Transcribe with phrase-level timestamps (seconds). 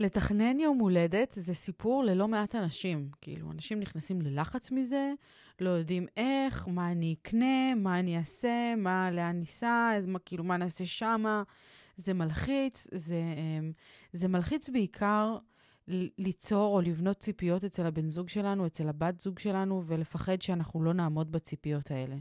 [0.00, 3.10] לתכנן יום הולדת זה סיפור ללא מעט אנשים.
[3.20, 5.12] כאילו, אנשים נכנסים ללחץ מזה,
[5.60, 10.56] לא יודעים איך, מה אני אקנה, מה אני אעשה, מה, לאן ניסע, מה, כאילו, מה
[10.56, 11.42] נעשה שמה.
[11.96, 13.72] זה מלחיץ, זה, אמ,
[14.12, 15.38] זה מלחיץ בעיקר
[16.18, 20.92] ליצור או לבנות ציפיות אצל הבן זוג שלנו, אצל הבת זוג שלנו, ולפחד שאנחנו לא
[20.92, 22.16] נעמוד בציפיות האלה.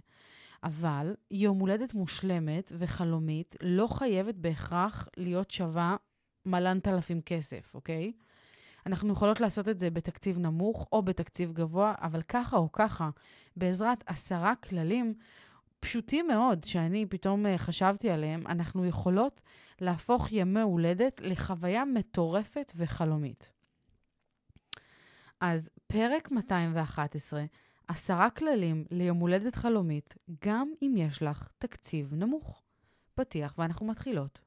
[0.64, 5.96] אבל יום הולדת מושלמת וחלומית לא חייבת בהכרח להיות שווה
[6.48, 8.12] מלנת אלפים כסף, אוקיי?
[8.86, 13.10] אנחנו יכולות לעשות את זה בתקציב נמוך או בתקציב גבוה, אבל ככה או ככה,
[13.56, 15.14] בעזרת עשרה כללים
[15.80, 19.42] פשוטים מאוד, שאני פתאום אה, חשבתי עליהם, אנחנו יכולות
[19.82, 23.52] להפוך ימי הולדת לחוויה מטורפת וחלומית.
[25.42, 27.46] אז פרק 211,
[27.88, 32.62] עשרה כללים ליום הולדת חלומית, גם אם יש לך תקציב נמוך.
[33.16, 34.47] פתיח ואנחנו מתחילות.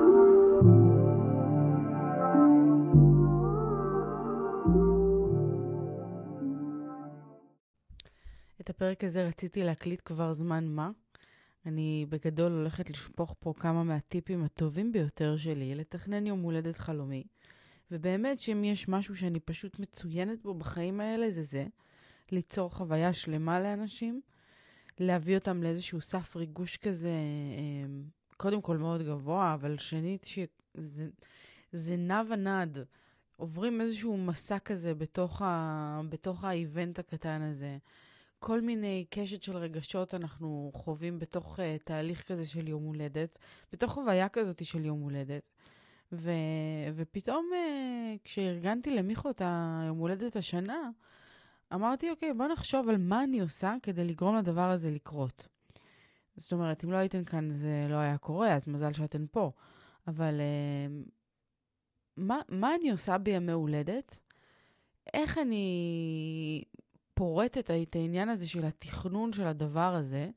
[8.81, 10.91] הפרק הזה רציתי להקליט כבר זמן מה.
[11.65, 17.23] אני בגדול הולכת לשפוך פה כמה מהטיפים הטובים ביותר שלי לתכנן יום הולדת חלומי.
[17.91, 21.65] ובאמת שאם יש משהו שאני פשוט מצוינת בו בחיים האלה, זה זה.
[22.31, 24.21] ליצור חוויה שלמה לאנשים,
[24.99, 27.13] להביא אותם לאיזשהו סף ריגוש כזה,
[27.57, 28.03] אמ,
[28.37, 32.77] קודם כל מאוד גבוה, אבל שנית, שזה נע ונד.
[33.35, 37.77] עוברים איזשהו מסע כזה בתוך, ה, בתוך האיבנט הקטן הזה.
[38.43, 43.37] כל מיני קשת של רגשות אנחנו חווים בתוך uh, תהליך כזה של יום הולדת,
[43.73, 45.43] בתוך חוויה כזאת של יום הולדת.
[46.11, 46.31] ו,
[46.95, 50.89] ופתאום uh, כשארגנתי למיכו את היום הולדת השנה,
[51.73, 55.47] אמרתי, אוקיי, בוא נחשוב על מה אני עושה כדי לגרום לדבר הזה לקרות.
[56.37, 59.51] זאת אומרת, אם לא הייתן כאן זה לא היה קורה, אז מזל שאתן פה.
[60.07, 61.09] אבל uh,
[62.17, 64.17] מה, מה אני עושה בימי הולדת?
[65.13, 66.63] איך אני
[67.21, 70.29] פורטת את העניין הזה של התכנון של הדבר הזה,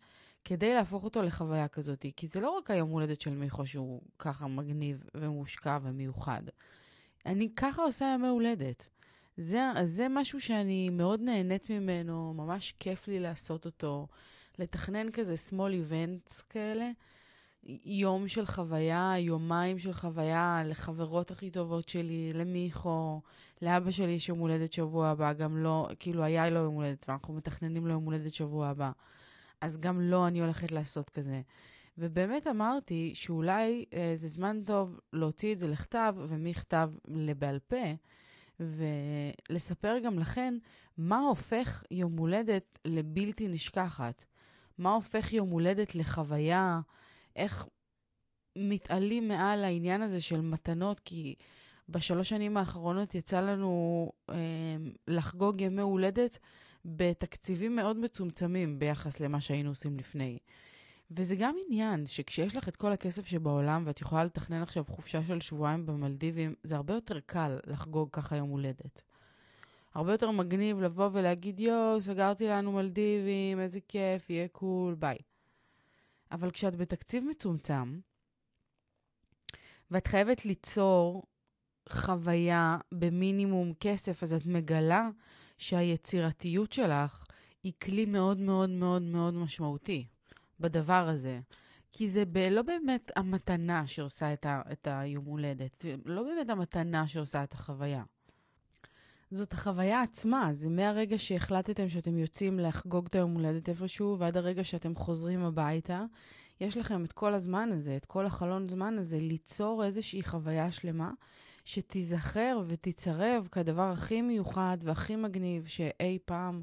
[0.44, 2.06] כדי להפוך אותו לחוויה כזאת.
[2.16, 6.42] כי זה לא רק היום הולדת של מיכו שהוא ככה מגניב ומושקע ומיוחד.
[7.26, 8.88] אני ככה עושה ימי הולדת.
[9.36, 14.06] זה, זה משהו שאני מאוד נהנית ממנו, ממש כיף לי לעשות אותו.
[14.58, 16.90] לתכנן כזה small events כאלה.
[17.84, 23.20] יום של חוויה, יומיים של חוויה לחברות הכי טובות שלי, למיכו,
[23.62, 27.34] לאבא שלי יש יום הולדת שבוע הבא, גם לא, כאילו היה לו יום הולדת, ואנחנו
[27.34, 28.90] מתכננים לו יום הולדת שבוע הבא.
[29.60, 31.40] אז גם לא אני הולכת לעשות כזה.
[31.98, 37.94] ובאמת אמרתי שאולי אה, זה זמן טוב להוציא את זה לכתב, ומכתב לבעל פה,
[38.60, 40.54] ולספר גם לכן
[40.98, 44.24] מה הופך יום הולדת לבלתי נשכחת.
[44.78, 46.80] מה הופך יום הולדת לחוויה,
[47.36, 47.66] איך
[48.56, 51.34] מתעלים מעל העניין הזה של מתנות, כי
[51.88, 54.34] בשלוש שנים האחרונות יצא לנו אה,
[55.08, 56.38] לחגוג ימי הולדת
[56.84, 60.38] בתקציבים מאוד מצומצמים ביחס למה שהיינו עושים לפני.
[61.10, 65.40] וזה גם עניין שכשיש לך את כל הכסף שבעולם ואת יכולה לתכנן עכשיו חופשה של
[65.40, 69.02] שבועיים במלדיבים, זה הרבה יותר קל לחגוג ככה יום הולדת.
[69.94, 75.16] הרבה יותר מגניב לבוא ולהגיד, יואו, סגרתי לנו מלדיבים, איזה כיף, יהיה קול, ביי.
[76.32, 78.00] אבל כשאת בתקציב מצומצם,
[79.90, 81.22] ואת חייבת ליצור
[81.88, 85.08] חוויה במינימום כסף, אז את מגלה
[85.58, 87.24] שהיצירתיות שלך
[87.62, 90.06] היא כלי מאוד מאוד מאוד מאוד משמעותי
[90.60, 91.40] בדבר הזה.
[91.92, 96.50] כי זה ב- לא באמת המתנה שעושה את, ה- את היום הולדת, זה לא באמת
[96.50, 98.02] המתנה שעושה את החוויה.
[99.34, 104.64] זאת החוויה עצמה, זה מהרגע שהחלטתם שאתם יוצאים לחגוג את היום הולדת איפשהו, ועד הרגע
[104.64, 106.04] שאתם חוזרים הביתה,
[106.60, 111.12] יש לכם את כל הזמן הזה, את כל החלון זמן הזה, ליצור איזושהי חוויה שלמה,
[111.64, 116.62] שתיזכר ותצרב כדבר הכי מיוחד והכי מגניב שאי פעם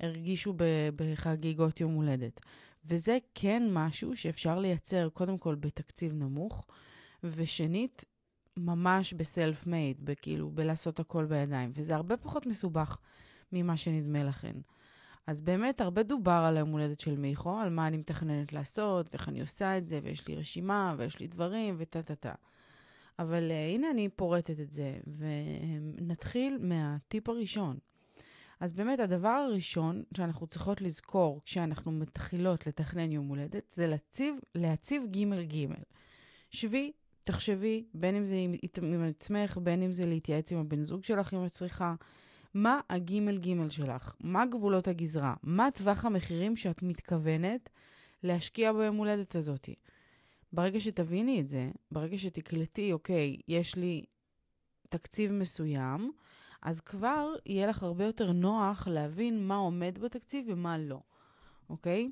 [0.00, 0.54] הרגישו
[0.96, 2.40] בחגיגות יום הולדת.
[2.84, 6.66] וזה כן משהו שאפשר לייצר קודם כל בתקציב נמוך,
[7.24, 8.04] ושנית,
[8.58, 11.72] ממש בסלף מייד, בכאילו, בלעשות הכל בידיים.
[11.74, 12.98] וזה הרבה פחות מסובך
[13.52, 14.56] ממה שנדמה לכן.
[15.26, 19.28] אז באמת הרבה דובר על היום הולדת של מיכו, על מה אני מתכננת לעשות, ואיך
[19.28, 22.34] אני עושה את זה, ויש לי רשימה, ויש לי דברים, וטה טה טה.
[23.18, 27.78] אבל uh, הנה אני פורטת את זה, ונתחיל מהטיפ הראשון.
[28.60, 35.02] אז באמת, הדבר הראשון שאנחנו צריכות לזכור כשאנחנו מתחילות לתכנן יום הולדת, זה להציב, להציב
[35.10, 35.66] ג' ג'.
[36.50, 36.92] שבי,
[37.28, 41.34] תחשבי, בין אם זה עם, עם עצמך, בין אם זה להתייעץ עם הבן זוג שלך
[41.34, 41.94] אם את צריכה.
[42.54, 44.14] מה הגימל גימל שלך?
[44.20, 45.34] מה גבולות הגזרה?
[45.42, 47.68] מה טווח המחירים שאת מתכוונת
[48.22, 49.74] להשקיע ביום הולדת הזאתי?
[50.52, 54.04] ברגע שתביני את זה, ברגע שתקלטי, אוקיי, יש לי
[54.88, 56.12] תקציב מסוים,
[56.62, 61.00] אז כבר יהיה לך הרבה יותר נוח להבין מה עומד בתקציב ומה לא,
[61.70, 62.10] אוקיי?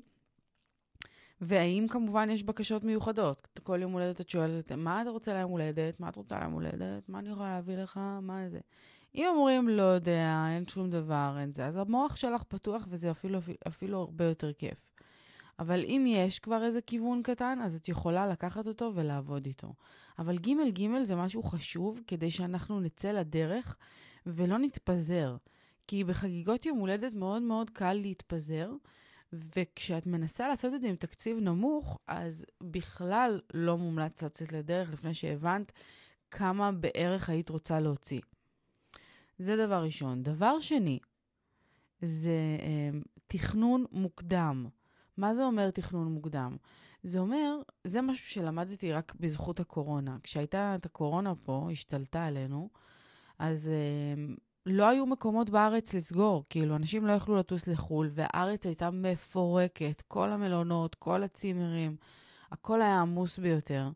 [1.41, 3.59] והאם כמובן יש בקשות מיוחדות?
[3.63, 5.99] כל יום הולדת את שואלת, מה אתה רוצה ליום הולדת?
[5.99, 7.09] מה את רוצה ליום הולדת?
[7.09, 7.99] מה אני יכולה להביא לך?
[8.21, 8.59] מה זה?
[9.15, 13.39] אם אומרים, לא יודע, אין שום דבר, אין זה, אז המוח שלך פתוח וזה אפילו,
[13.67, 14.87] אפילו הרבה יותר כיף.
[15.59, 19.73] אבל אם יש כבר איזה כיוון קטן, אז את יכולה לקחת אותו ולעבוד איתו.
[20.19, 23.77] אבל ג' ג' זה משהו חשוב כדי שאנחנו נצא לדרך
[24.25, 25.35] ולא נתפזר.
[25.87, 28.71] כי בחגיגות יום הולדת מאוד מאוד קל להתפזר,
[29.33, 35.13] וכשאת מנסה לעשות את זה עם תקציב נמוך, אז בכלל לא מומלץ לצאת לדרך לפני
[35.13, 35.71] שהבנת
[36.31, 38.21] כמה בערך היית רוצה להוציא.
[39.39, 40.23] זה דבר ראשון.
[40.23, 40.99] דבר שני,
[42.01, 44.65] זה אה, תכנון מוקדם.
[45.17, 46.57] מה זה אומר תכנון מוקדם?
[47.03, 50.17] זה אומר, זה משהו שלמדתי רק בזכות הקורונה.
[50.23, 52.69] כשהייתה את הקורונה פה, השתלטה עלינו,
[53.39, 54.33] אז אה,
[54.69, 56.43] לא היו מקומות בארץ לסגור.
[56.49, 60.03] כאילו, אנשים לא יכלו לטוס לחו"ל, והארץ הייתה מפורקת.
[60.07, 61.95] כל המלונות, כל הצימרים,
[62.51, 63.89] הכל היה עמוס ביותר.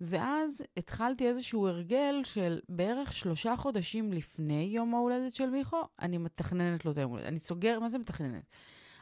[0.00, 6.84] ואז התחלתי איזשהו הרגל של בערך שלושה חודשים לפני יום ההולדת של מיכו, אני מתכננת
[6.84, 7.26] לו את היום הולדת.
[7.26, 8.42] אני סוגרת, מה זה מתכננת?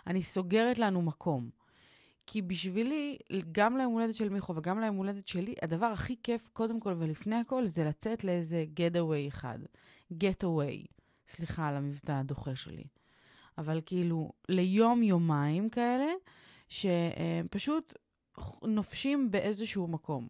[0.06, 1.50] אני סוגרת לנו מקום.
[2.26, 3.18] כי בשבילי,
[3.52, 7.36] גם ליום הולדת של מיכו וגם ליום הולדת שלי, הדבר הכי כיף, קודם כל ולפני
[7.36, 9.58] הכל, זה לצאת לאיזה getaway אחד.
[10.12, 10.95] getaway.
[11.28, 12.84] סליחה על המבטא הדוחה שלי.
[13.58, 16.12] אבל כאילו, ליום-יומיים כאלה,
[16.68, 17.94] שפשוט
[18.62, 20.28] נופשים באיזשהו מקום.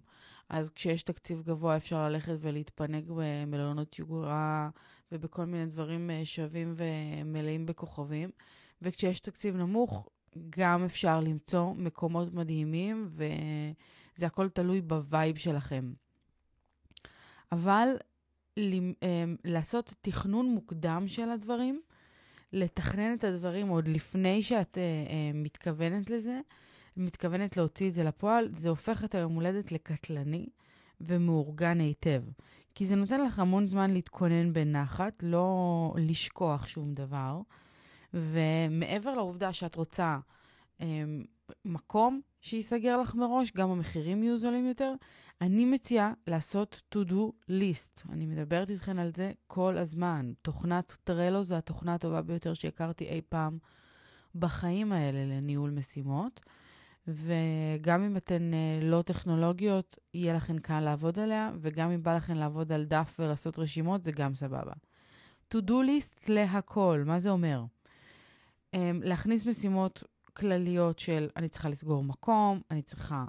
[0.48, 4.70] אז כשיש תקציב גבוה אפשר ללכת ולהתפנק במלונות יוקרה
[5.12, 8.30] ובכל מיני דברים אה, שווים ומלאים בכוכבים.
[8.82, 10.08] וכשיש תקציב נמוך,
[10.50, 15.92] גם אפשר למצוא מקומות מדהימים, וזה הכל תלוי ב vibe שלכם.
[17.52, 17.88] אבל
[19.44, 21.80] לעשות תכנון מוקדם של הדברים,
[22.52, 26.40] לתכנן את הדברים עוד לפני שאת uh, uh, מתכוונת לזה,
[26.96, 30.46] מתכוונת להוציא את זה לפועל, זה הופך את היום הולדת לקטלני
[31.00, 32.22] ומאורגן היטב.
[32.74, 37.40] כי זה נותן לך המון זמן להתכונן בנחת, לא לשכוח שום דבר.
[38.14, 40.18] ומעבר לעובדה שאת רוצה
[40.80, 41.04] אה,
[41.64, 44.92] מקום שייסגר לך מראש, גם המחירים יהיו זולים יותר,
[45.40, 48.12] אני מציעה לעשות to-do list.
[48.12, 50.32] אני מדברת איתכן על זה כל הזמן.
[50.42, 53.58] תוכנת טרלו זו התוכנה הטובה ביותר שהכרתי אי פעם
[54.34, 56.40] בחיים האלה לניהול משימות.
[57.08, 62.36] וגם אם אתן uh, לא טכנולוגיות, יהיה לכן קל לעבוד עליה, וגם אם בא לכן
[62.36, 64.72] לעבוד על דף ולעשות רשימות, זה גם סבבה.
[65.54, 67.64] to-do list להכל, מה זה אומר?
[68.74, 73.24] Um, להכניס משימות כלליות של אני צריכה לסגור מקום, אני צריכה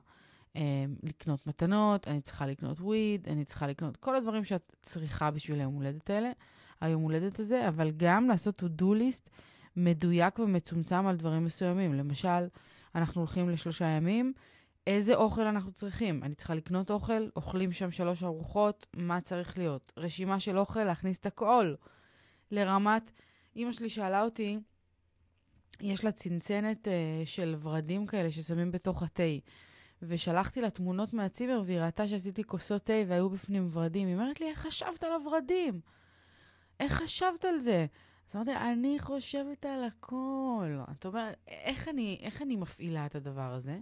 [1.04, 5.74] לקנות מתנות, אני צריכה לקנות וויד, אני צריכה לקנות כל הדברים שאת צריכה בשביל היום
[5.74, 6.32] הולדת האלה,
[6.82, 9.30] היום הולדת הזה, אבל גם לעשות to-do list
[9.76, 11.94] מדויק ומצומצם על דברים מסוימים.
[11.94, 12.48] למשל,
[12.96, 14.34] אנחנו הולכים לשלושה ימים,
[14.88, 16.24] איזה אוכל אנחנו צריכים?
[16.24, 19.94] אני צריכה לקנות אוכל, אוכלים שם שלוש ארוחות, מה צריך להיות?
[19.98, 21.74] רשימה של אוכל, להכניס את הכל
[22.52, 23.12] לרמת...
[23.56, 24.60] אימא שלי שאלה אותי,
[25.82, 26.90] יש לה צנצנת uh,
[27.26, 29.24] של ורדים כאלה ששמים בתוך התה.
[30.02, 34.08] ושלחתי לה תמונות מהצימר, והיא ראתה שעשיתי כוסות תה והיו בפנים ורדים.
[34.08, 35.80] היא אומרת לי, איך חשבת על הורדים?
[36.80, 37.86] איך חשבת על זה?
[38.30, 40.80] אז אמרתי, אני חושבת על הכל.
[40.92, 43.80] את אומרת, איך אני, איך אני מפעילה את הדבר הזה?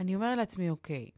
[0.00, 1.10] אני אומרת לעצמי, אוקיי,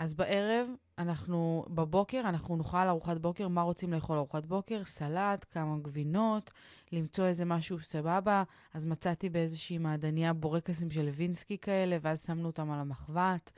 [0.00, 4.82] אז בערב, אנחנו, בבוקר, אנחנו נאכל ארוחת בוקר, מה רוצים לאכול ארוחת בוקר?
[4.84, 6.50] סלט, כמה גבינות,
[6.92, 8.42] למצוא איזה משהו סבבה.
[8.74, 13.52] אז מצאתי באיזושהי מעדניה בורקסים של לוינסקי כאלה, ואז שמנו אותם על המחבת.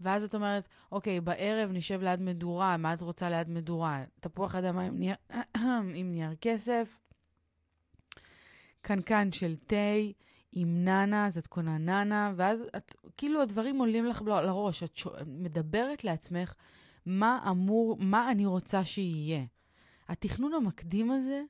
[0.00, 4.04] ואז את אומרת, אוקיי, בערב נשב ליד מדורה, מה את רוצה ליד מדורה?
[4.20, 5.16] תפוח אדמה עם נייר,
[5.94, 6.98] עם נייר כסף,
[8.82, 9.76] קנקן של תה
[10.52, 15.24] עם נאנה, אז את קונה נאנה, ואז את, כאילו הדברים עולים לך לראש, את שואל,
[15.26, 16.54] מדברת לעצמך
[17.06, 19.44] מה אמור, מה אני רוצה שיהיה.
[20.08, 21.42] התכנון המקדים הזה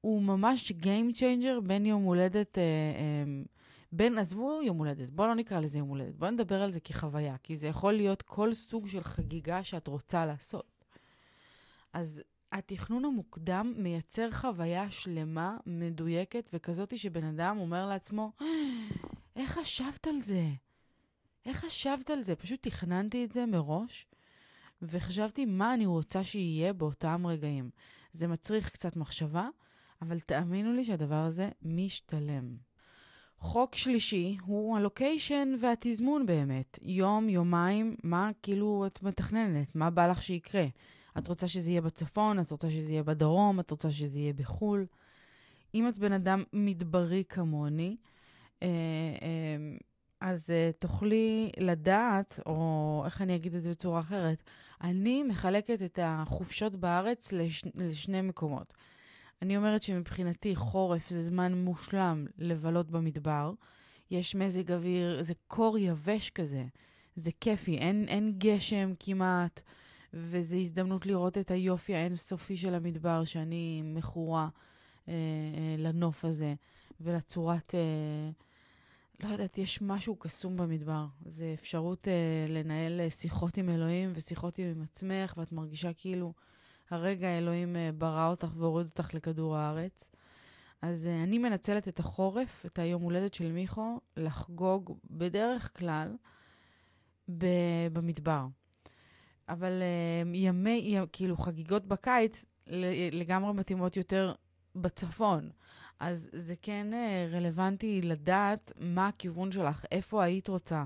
[0.00, 3.42] הוא ממש Game Changer בין יום הולדת, אה, אה,
[3.92, 7.36] בין, עזבו יום הולדת, בואו לא נקרא לזה יום הולדת, בואו נדבר על זה כחוויה,
[7.42, 10.84] כי זה יכול להיות כל סוג של חגיגה שאת רוצה לעשות.
[11.92, 12.22] אז
[12.52, 18.32] התכנון המוקדם מייצר חוויה שלמה, מדויקת, וכזאת שבן אדם אומר לעצמו,
[19.36, 20.44] איך חשבת על זה?
[21.46, 22.36] איך חשבת על זה?
[22.36, 24.06] פשוט תכננתי את זה מראש,
[24.82, 27.70] וחשבתי מה אני רוצה שיהיה באותם רגעים.
[28.12, 29.48] זה מצריך קצת מחשבה,
[30.02, 32.56] אבל תאמינו לי שהדבר הזה משתלם.
[33.38, 36.78] חוק שלישי הוא הלוקיישן והתזמון באמת.
[36.82, 39.76] יום, יומיים, מה כאילו את מתכננת?
[39.76, 40.66] מה בא לך שיקרה?
[41.18, 44.86] את רוצה שזה יהיה בצפון, את רוצה שזה יהיה בדרום, את רוצה שזה יהיה בחו"ל.
[45.74, 47.96] אם את בן אדם מדברי כמוני,
[48.62, 48.68] אה,
[49.22, 49.76] אה,
[50.20, 54.42] אז uh, תוכלי לדעת, או איך אני אגיד את זה בצורה אחרת,
[54.80, 58.74] אני מחלקת את החופשות בארץ לש, לשני מקומות.
[59.42, 63.52] אני אומרת שמבחינתי חורף זה זמן מושלם לבלות במדבר.
[64.10, 66.64] יש מזג אוויר, זה קור יבש כזה.
[67.16, 69.62] זה כיפי, אין, אין גשם כמעט,
[70.12, 74.48] וזו הזדמנות לראות את היופי האינסופי של המדבר, שאני מכורה
[75.08, 76.54] אה, אה, לנוף הזה
[77.00, 77.74] ולצורת...
[77.74, 78.30] אה,
[79.22, 81.06] לא יודעת, יש משהו קסום במדבר.
[81.26, 86.32] זה אפשרות אה, לנהל אה, שיחות עם אלוהים ושיחות עם עצמך, ואת מרגישה כאילו
[86.90, 90.04] הרגע אלוהים אה, ברא אותך והוריד אותך לכדור הארץ.
[90.82, 96.16] אז אה, אני מנצלת את החורף, את היום הולדת של מיכו, לחגוג בדרך כלל
[97.38, 98.46] ב- במדבר.
[99.48, 102.46] אבל אה, ימי, כאילו חגיגות בקיץ
[103.12, 104.32] לגמרי מתאימות יותר
[104.76, 105.50] בצפון.
[106.00, 110.84] אז זה כן אה, רלוונטי לדעת מה הכיוון שלך, איפה היית רוצה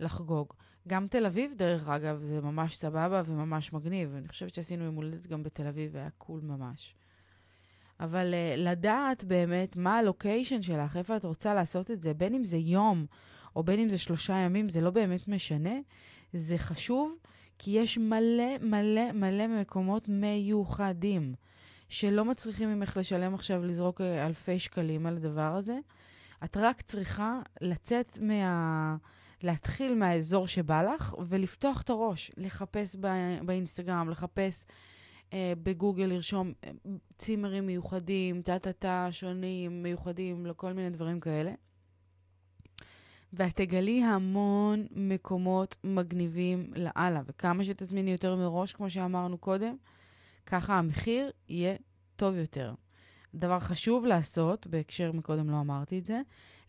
[0.00, 0.52] לחגוג.
[0.88, 4.14] גם תל אביב, דרך אגב, זה ממש סבבה וממש מגניב.
[4.14, 6.94] אני חושבת שעשינו יום הולדת גם בתל אביב, והיה קול ממש.
[8.00, 12.44] אבל uh, לדעת באמת מה הלוקיישן שלך, איפה את רוצה לעשות את זה, בין אם
[12.44, 13.06] זה יום
[13.56, 15.74] או בין אם זה שלושה ימים, זה לא באמת משנה.
[16.32, 17.16] זה חשוב,
[17.58, 21.34] כי יש מלא מלא מלא מקומות מיוחדים.
[21.88, 25.78] שלא מצריכים ממך לשלם עכשיו, לזרוק אה, אלפי שקלים על הדבר הזה.
[26.44, 28.96] את רק צריכה לצאת מה...
[29.42, 33.42] להתחיל מהאזור שבא לך ולפתוח את הראש, לחפש בא...
[33.42, 34.66] באינסטגרם, לחפש
[35.32, 36.70] אה, בגוגל, לרשום אה,
[37.18, 41.52] צימרים מיוחדים, טה-טה-טה, שונים, מיוחדים, לכל מיני דברים כאלה.
[43.32, 49.76] ואת תגלי המון מקומות מגניבים לאללה, וכמה שתזמיני יותר מראש, כמו שאמרנו קודם,
[50.46, 51.76] ככה המחיר יהיה
[52.16, 52.74] טוב יותר.
[53.34, 56.20] דבר חשוב לעשות, בהקשר מקודם לא אמרתי את זה,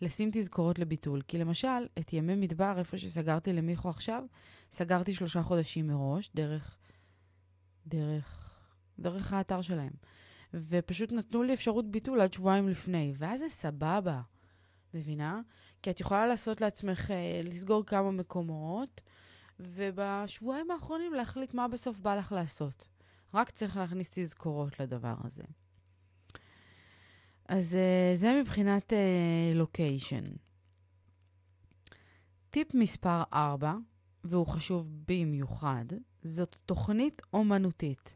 [0.01, 1.21] לשים תזכורות לביטול.
[1.21, 4.23] כי למשל, את ימי מדבר, איפה שסגרתי למיכו עכשיו,
[4.71, 6.77] סגרתי שלושה חודשים מראש, דרך,
[7.87, 8.49] דרך,
[8.99, 9.91] דרך האתר שלהם.
[10.53, 14.21] ופשוט נתנו לי אפשרות ביטול עד שבועיים לפני, ואז זה סבבה,
[14.93, 15.41] מבינה?
[15.81, 19.01] כי את יכולה לעשות לעצמך, אה, לסגור כמה מקומות,
[19.59, 22.87] ובשבועיים האחרונים להחליט מה בסוף בא לך לעשות.
[23.33, 25.43] רק צריך להכניס תזכורות לדבר הזה.
[27.47, 28.93] אז uh, זה מבחינת
[29.55, 30.25] לוקיישן.
[30.25, 30.37] Uh,
[32.49, 33.75] טיפ מספר 4,
[34.23, 35.85] והוא חשוב במיוחד,
[36.23, 38.15] זאת תוכנית אומנותית.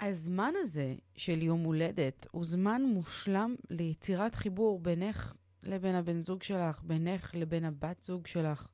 [0.00, 6.82] הזמן הזה של יום הולדת הוא זמן מושלם ליצירת חיבור בינך לבין הבן זוג שלך,
[6.82, 8.68] בינך לבין הבת זוג שלך,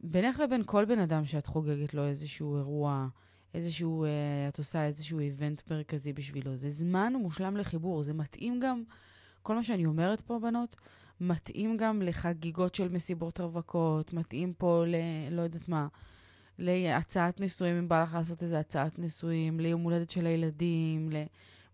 [0.00, 3.08] בינך לבין כל בן אדם שאת חוגגת לו איזשהו אירוע
[3.54, 4.08] איזשהו, uh,
[4.48, 6.56] את עושה איזשהו איבנט מרכזי בשבילו.
[6.56, 8.82] זה זמן מושלם לחיבור, זה מתאים גם,
[9.42, 10.76] כל מה שאני אומרת פה, בנות,
[11.20, 14.94] מתאים גם לחגיגות של מסיבות רווקות, מתאים פה ל...
[15.30, 15.88] לא יודעת מה,
[16.58, 21.10] להצעת נישואים, אם בא לך לעשות איזה הצעת נישואים, ליום הולדת של הילדים,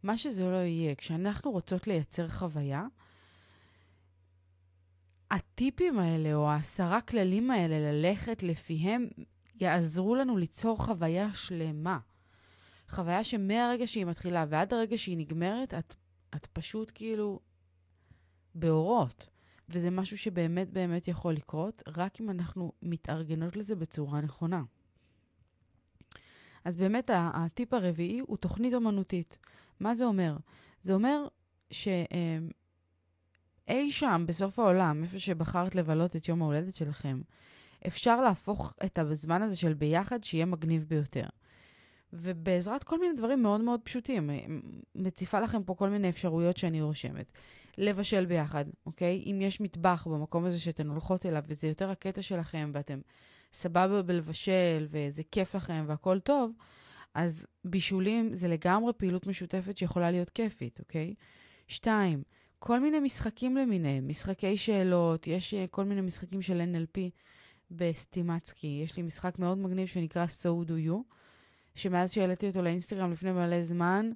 [0.05, 0.95] למה שזה לא יהיה.
[0.95, 2.87] כשאנחנו רוצות לייצר חוויה,
[5.31, 9.09] הטיפים האלה, או העשרה כללים האלה, ללכת לפיהם,
[9.61, 11.99] יעזרו לנו ליצור חוויה שלמה.
[12.89, 15.95] חוויה שמהרגע שהיא מתחילה ועד הרגע שהיא נגמרת, את,
[16.37, 17.41] את פשוט כאילו
[18.55, 19.29] באורות.
[19.69, 24.63] וזה משהו שבאמת באמת יכול לקרות, רק אם אנחנו מתארגנות לזה בצורה נכונה.
[26.65, 29.39] אז באמת הטיפ הרביעי הוא תוכנית אומנותית.
[29.81, 30.37] מה זה אומר?
[30.81, 31.29] זה אומר
[33.69, 37.21] שאי שם, בסוף העולם, איפה שבחרת לבלות את יום ההולדת שלכם,
[37.87, 41.27] אפשר להפוך את הזמן הזה של ביחד שיהיה מגניב ביותר.
[42.13, 44.31] ובעזרת כל מיני דברים מאוד מאוד פשוטים,
[44.95, 47.33] מציפה לכם פה כל מיני אפשרויות שאני רושמת.
[47.79, 49.23] לבשל ביחד, אוקיי?
[49.27, 53.01] אם יש מטבח במקום הזה שאתן הולכות אליו וזה יותר הקטע שלכם ואתם
[53.53, 56.53] סבבה בלבשל וזה כיף לכם והכל טוב,
[57.15, 61.15] אז בישולים זה לגמרי פעילות משותפת שיכולה להיות כיפית, אוקיי?
[61.69, 62.23] שתיים,
[62.59, 66.99] כל מיני משחקים למיניהם, משחקי שאלות, יש uh, כל מיני משחקים של NLP
[67.71, 68.81] בסטימצקי.
[68.85, 71.15] יש לי משחק מאוד מגניב שנקרא So Do You,
[71.75, 74.11] שמאז שהעליתי אותו לאינסטגרם לפני מלא זמן,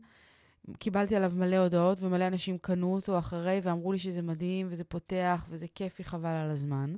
[0.79, 5.47] קיבלתי עליו מלא הודעות, ומלא אנשים קנו אותו אחרי ואמרו לי שזה מדהים, וזה פותח,
[5.49, 6.95] וזה כיפי חבל על הזמן.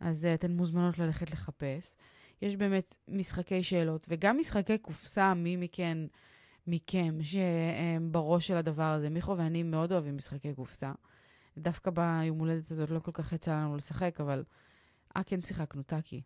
[0.00, 1.94] אז uh, אתן מוזמנות ללכת לחפש.
[2.42, 5.98] יש באמת משחקי שאלות, וגם משחקי קופסה, מי מכן,
[6.66, 9.10] מכם, שהם בראש של הדבר הזה.
[9.10, 10.92] מיכו ואני מאוד אוהבים משחקי קופסה.
[11.58, 14.44] דווקא ביום הולדת הזאת לא כל כך יצא לנו לשחק, אבל
[15.16, 16.22] אה, כן שיחקנו, טאקי.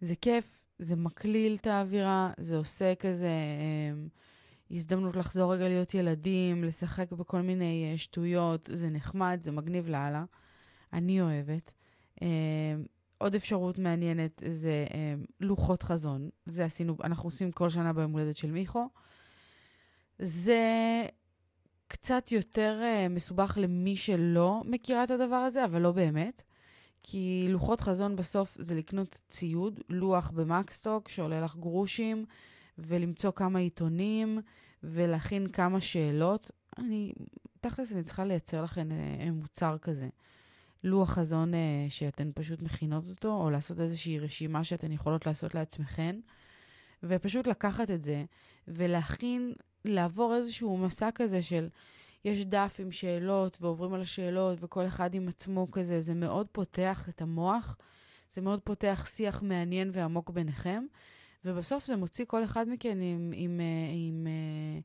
[0.00, 4.02] זה כיף, זה מקליל את האווירה, זה עושה כזה אה,
[4.70, 10.24] הזדמנות לחזור רגע להיות ילדים, לשחק בכל מיני אה, שטויות, זה נחמד, זה מגניב לאללה.
[10.92, 11.74] אני אוהבת.
[12.22, 12.28] אה,
[13.22, 16.30] עוד אפשרות מעניינת זה אה, לוחות חזון.
[16.46, 18.88] זה עשינו, אנחנו עושים כל שנה ביום הולדת של מיכו.
[20.18, 20.62] זה
[21.88, 26.42] קצת יותר אה, מסובך למי שלא מכירה את הדבר הזה, אבל לא באמת.
[27.02, 32.24] כי לוחות חזון בסוף זה לקנות ציוד, לוח במקסטוק שעולה לך גרושים,
[32.78, 34.40] ולמצוא כמה עיתונים,
[34.82, 36.50] ולהכין כמה שאלות.
[36.78, 37.12] אני,
[37.60, 40.08] תכלס, אני צריכה לייצר לכם אה, מוצר כזה.
[40.84, 46.16] לוח חזון אה, שאתן פשוט מכינות אותו, או לעשות איזושהי רשימה שאתן יכולות לעשות לעצמכן,
[47.02, 48.24] ופשוט לקחת את זה
[48.68, 49.52] ולהכין,
[49.84, 51.68] לעבור איזשהו מסע כזה של,
[52.24, 57.08] יש דף עם שאלות ועוברים על השאלות, וכל אחד עם עצמו כזה, זה מאוד פותח
[57.08, 57.76] את המוח,
[58.30, 60.84] זה מאוד פותח שיח מעניין ועמוק ביניכם,
[61.44, 64.80] ובסוף זה מוציא כל אחד מכן עם, עם, עם, אה, עם אה,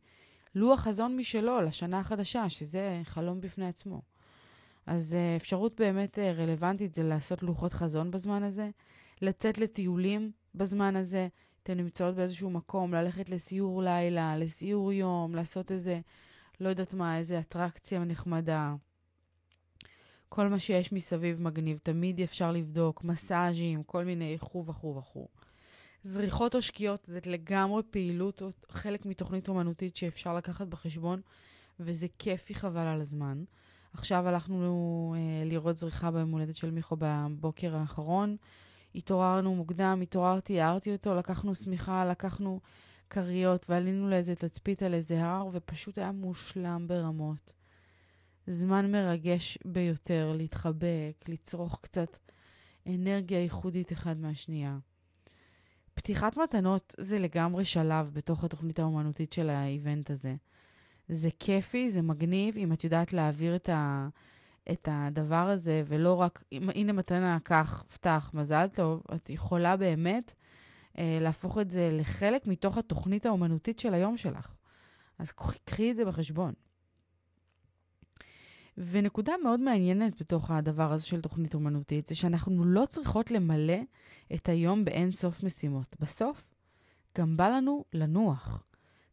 [0.55, 4.01] לוח חזון משלו לשנה החדשה, שזה חלום בפני עצמו.
[4.87, 8.69] אז uh, אפשרות באמת uh, רלוונטית זה לעשות לוחות חזון בזמן הזה,
[9.21, 11.27] לצאת לטיולים בזמן הזה.
[11.63, 15.99] אתן נמצאות באיזשהו מקום, ללכת לסיור לילה, לסיור יום, לעשות איזה,
[16.59, 18.75] לא יודעת מה, איזה אטרקציה נחמדה.
[20.29, 25.27] כל מה שיש מסביב מגניב, תמיד אפשר לבדוק, מסאז'ים, כל מיני וכו' וכו' וכו'.
[26.01, 31.21] זריחות או שקיעות זה לגמרי פעילות או חלק מתוכנית אומנותית שאפשר לקחת בחשבון,
[31.79, 33.43] וזה כיפי חבל על הזמן.
[33.97, 38.37] עכשיו הלכנו אה, לראות זריחה ביום הולדת של מיכו בבוקר האחרון.
[38.95, 42.59] התעוררנו מוקדם, התעוררתי, הערתי אותו, לקחנו שמיכה, לקחנו
[43.09, 47.53] כריות ועלינו לאיזה תצפית על איזה הר, ופשוט היה מושלם ברמות.
[48.47, 52.17] זמן מרגש ביותר להתחבק, לצרוך קצת
[52.87, 54.77] אנרגיה ייחודית אחד מהשנייה.
[55.93, 60.35] פתיחת מתנות זה לגמרי שלב בתוך התוכנית האומנותית של האיבנט הזה.
[61.09, 64.07] זה כיפי, זה מגניב, אם את יודעת להעביר את, ה,
[64.71, 70.33] את הדבר הזה, ולא רק, הנה מתנה, קח, פתח, מזל טוב, את יכולה באמת
[70.97, 74.53] אה, להפוך את זה לחלק מתוך התוכנית האומנותית של היום שלך.
[75.19, 75.31] אז
[75.65, 76.53] קחי את זה בחשבון.
[78.77, 83.79] ונקודה מאוד מעניינת בתוך הדבר הזה של תוכנית אומנותית, זה שאנחנו לא צריכות למלא
[84.33, 85.95] את היום באין סוף משימות.
[85.99, 86.43] בסוף,
[87.17, 88.63] גם בא לנו לנוח.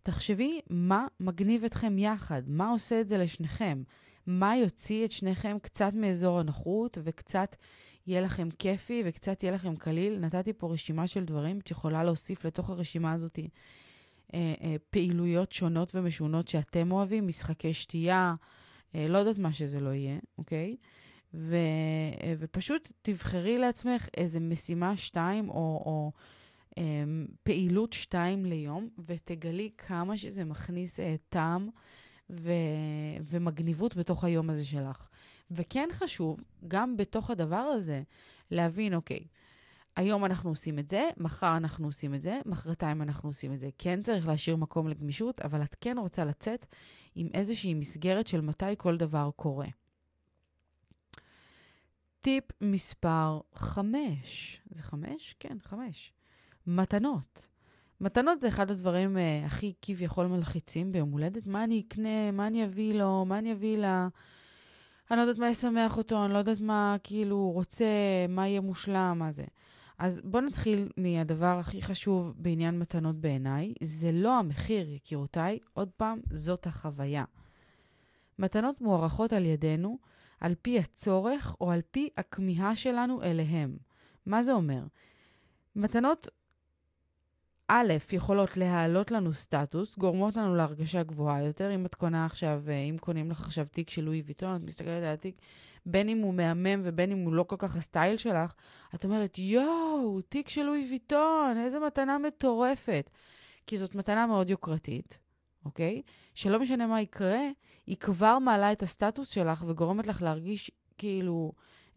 [0.04, 3.82] תחשבי מה מגניב אתכם יחד, מה עושה את זה לשניכם,
[4.26, 7.56] מה יוציא את שניכם קצת מאזור הנוחות וקצת
[8.06, 10.18] יהיה לכם כיפי וקצת יהיה לכם קליל.
[10.18, 13.38] נתתי פה רשימה של דברים, את יכולה להוסיף לתוך הרשימה הזאת
[14.34, 18.34] אה, אה, פעילויות שונות ומשונות שאתם אוהבים, משחקי שתייה,
[18.94, 20.76] אה, לא יודעת מה שזה לא יהיה, אוקיי?
[21.34, 21.56] ו,
[22.38, 25.82] ופשוט תבחרי לעצמך איזה משימה שתיים או...
[25.86, 26.12] או
[27.42, 31.68] פעילות שתיים ליום, ותגלי כמה שזה מכניס uh, טעם
[32.30, 32.50] ו-
[33.24, 35.08] ומגניבות בתוך היום הזה שלך.
[35.50, 38.02] וכן חשוב, גם בתוך הדבר הזה,
[38.50, 39.26] להבין, אוקיי,
[39.96, 43.68] היום אנחנו עושים את זה, מחר אנחנו עושים את זה, מחרתיים אנחנו עושים את זה.
[43.78, 46.66] כן צריך להשאיר מקום לגמישות, אבל את כן רוצה לצאת
[47.14, 49.68] עם איזושהי מסגרת של מתי כל דבר קורה.
[52.20, 54.60] טיפ מספר 5.
[54.70, 55.36] זה 5?
[55.40, 56.13] כן, 5.
[56.66, 57.46] מתנות.
[58.00, 61.46] מתנות זה אחד הדברים uh, הכי כביכול מלחיצים ביום הולדת.
[61.46, 64.08] מה אני אקנה, מה אני אביא לו, מה אני אביא לה.
[65.10, 67.84] אני לא יודעת מה ישמח אותו, אני לא יודעת מה כאילו הוא רוצה,
[68.28, 69.44] מה יהיה מושלם, מה זה.
[69.98, 73.74] אז בואו נתחיל מהדבר הכי חשוב בעניין מתנות בעיניי.
[73.82, 75.58] זה לא המחיר, יקירותיי.
[75.72, 77.24] עוד פעם, זאת החוויה.
[78.38, 79.98] מתנות מוערכות על ידינו
[80.40, 83.76] על פי הצורך או על פי הכמיהה שלנו אליהם.
[84.26, 84.82] מה זה אומר?
[85.76, 86.28] מתנות
[87.68, 91.74] א', יכולות להעלות לנו סטטוס, גורמות לנו להרגשה גבוהה יותר.
[91.74, 95.02] אם את קונה עכשיו, אה, אם קונים לך עכשיו תיק של לואי ויטון, את מסתכלת
[95.02, 95.40] על התיק,
[95.86, 98.54] בין אם הוא מהמם ובין אם הוא לא כל כך הסטייל שלך,
[98.94, 103.10] את אומרת, יואו, תיק של לואי ויטון, איזה מתנה מטורפת.
[103.66, 105.18] כי זאת מתנה מאוד יוקרתית,
[105.64, 106.02] אוקיי?
[106.34, 107.40] שלא משנה מה יקרה,
[107.86, 111.52] היא כבר מעלה את הסטטוס שלך וגורמת לך להרגיש כאילו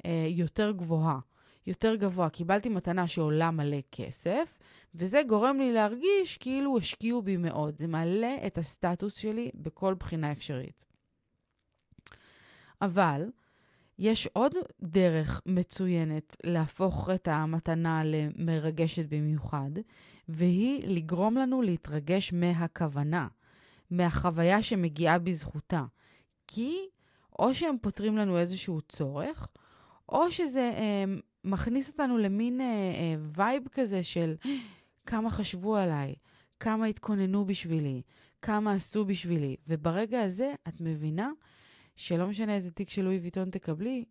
[0.05, 1.19] אה, יותר גבוהה,
[1.67, 2.29] יותר גבוה.
[2.29, 4.59] קיבלתי מתנה שעולה מלא כסף,
[4.95, 7.77] וזה גורם לי להרגיש כאילו השקיעו בי מאוד.
[7.77, 10.85] זה מעלה את הסטטוס שלי בכל בחינה אפשרית.
[12.81, 13.29] אבל
[13.99, 19.71] יש עוד דרך מצוינת להפוך את המתנה למרגשת במיוחד,
[20.29, 23.27] והיא לגרום לנו להתרגש מהכוונה,
[23.91, 25.85] מהחוויה שמגיעה בזכותה.
[26.47, 26.77] כי
[27.39, 29.47] או שהם פותרים לנו איזשהו צורך,
[30.09, 31.03] או שזה אה,
[31.43, 34.35] מכניס אותנו למין אה, אה, וייב כזה של
[35.05, 36.15] כמה חשבו עליי,
[36.59, 38.01] כמה התכוננו בשבילי,
[38.41, 39.55] כמה עשו בשבילי.
[39.67, 41.31] וברגע הזה את מבינה
[41.95, 44.05] שלא משנה איזה תיק של לואי ויטון תקבלי,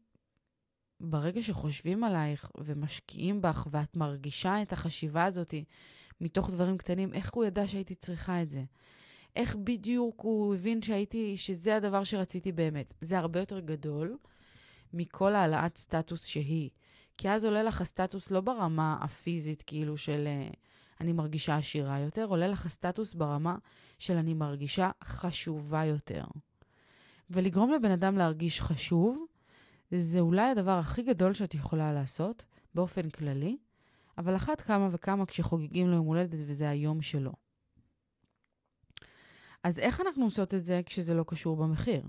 [1.00, 5.54] ברגע שחושבים עלייך ומשקיעים בך ואת מרגישה את החשיבה הזאת
[6.20, 8.64] מתוך דברים קטנים, איך הוא ידע שהייתי צריכה את זה?
[9.36, 12.94] איך בדיוק הוא הבין שהייתי, שזה הדבר שרציתי באמת?
[13.00, 14.16] זה הרבה יותר גדול
[14.92, 16.70] מכל העלאת סטטוס שהיא.
[17.18, 20.56] כי אז עולה לך הסטטוס לא ברמה הפיזית, כאילו של uh,
[21.00, 23.56] אני מרגישה עשירה יותר, עולה לך הסטטוס ברמה
[23.98, 26.24] של אני מרגישה חשובה יותר.
[27.30, 29.26] ולגרום לבן אדם להרגיש חשוב,
[29.90, 33.56] זה אולי הדבר הכי גדול שאת יכולה לעשות, באופן כללי,
[34.18, 37.32] אבל אחת כמה וכמה כשחוגגים לו יום הולדת וזה היום שלו.
[39.62, 42.02] אז איך אנחנו עושות את זה כשזה לא קשור במחיר?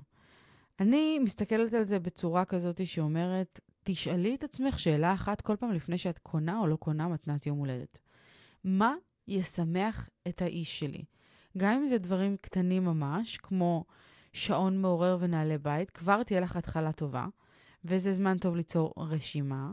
[0.80, 5.97] אני מסתכלת על זה בצורה כזאת שאומרת, תשאלי את עצמך שאלה אחת כל פעם לפני
[5.97, 7.97] שאת קונה או לא קונה מתנת יום הולדת.
[8.63, 8.95] מה
[9.28, 11.04] ישמח את האיש שלי?
[11.58, 13.86] גם אם זה דברים קטנים ממש, כמו
[14.34, 17.28] שעון מעורר ונעלי בית, כבר תהיה לך התחלה טובה,
[17.86, 19.71] וזה זמן טוב ליצור רשימה.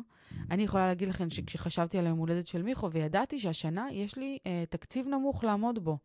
[0.50, 4.64] אני יכולה להגיד לכם שכשחשבתי על היום הולדת של מיכו וידעתי שהשנה יש לי אה,
[4.70, 5.98] תקציב נמוך לעמוד בו.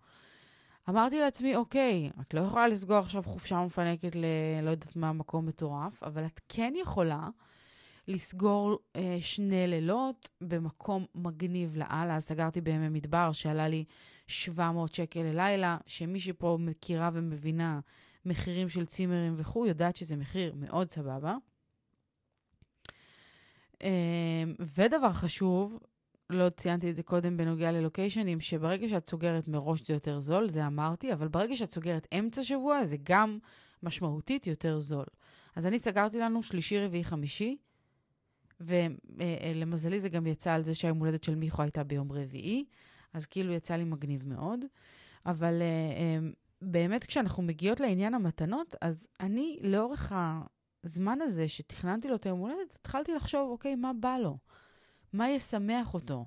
[0.90, 4.26] אמרתי לעצמי, אוקיי, את לא יכולה לסגור עכשיו חופשה מפנקת ל...
[4.64, 7.30] לא יודעת מה, מקום מטורף, אבל את כן יכולה
[8.10, 12.20] לסגור אה, שני לילות במקום מגניב לאללה.
[12.20, 13.86] סגרתי בימי מדבר שעלה לי
[14.28, 17.80] 700 שקל ללילה, שמי שפה מכירה ומבינה
[18.26, 21.36] מחירים של צימרים וכו', יודעת שזה מחיר מאוד סבבה.
[23.84, 23.90] אמ,
[24.60, 25.80] ודבר חשוב,
[26.30, 30.68] לא ציינתי את זה קודם בנוגע ללוקיישנים, שברגע שאת סוגרת מראש זה יותר זול, זה
[30.68, 33.40] אמרתי, אבל ברגע שאת סוגרת אמצע שבוע זה גם
[33.84, 35.06] משמעותית יותר זול.
[35.56, 37.58] אז אני סגרתי לנו שלישי, רביעי, חמישי,
[38.60, 42.66] ולמזלי זה גם יצא על זה שהיום הולדת של מיכו הייתה ביום רביעי,
[43.14, 44.60] אז כאילו יצא לי מגניב מאוד.
[45.26, 50.14] אבל אמ, באמת כשאנחנו מגיעות לעניין המתנות, אז אני לאורך
[50.84, 54.38] הזמן הזה שתכננתי לו את היום הולדת, התחלתי לחשוב, אוקיי, מה בא לו?
[55.14, 56.26] מה ישמח אותו?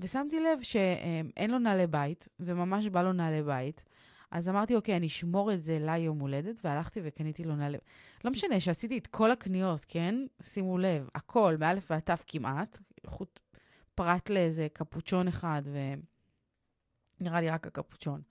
[0.00, 3.84] ושמתי לב שאין לו נעלי בית, וממש בא לו נעלי בית.
[4.30, 7.78] אז אמרתי, אוקיי, אני אשמור את זה ליום הולדת, והלכתי וקניתי לו נעלי...
[8.24, 10.14] לא משנה שעשיתי את כל הקניות, כן?
[10.42, 13.40] שימו לב, הכל, מאלף ועד תף כמעט, חוט
[13.94, 15.62] פרט לאיזה קפוצ'ון אחד,
[17.20, 18.22] ונראה לי רק הקפוצ'ון.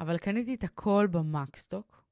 [0.00, 2.04] אבל קניתי את הכל במקסטוק,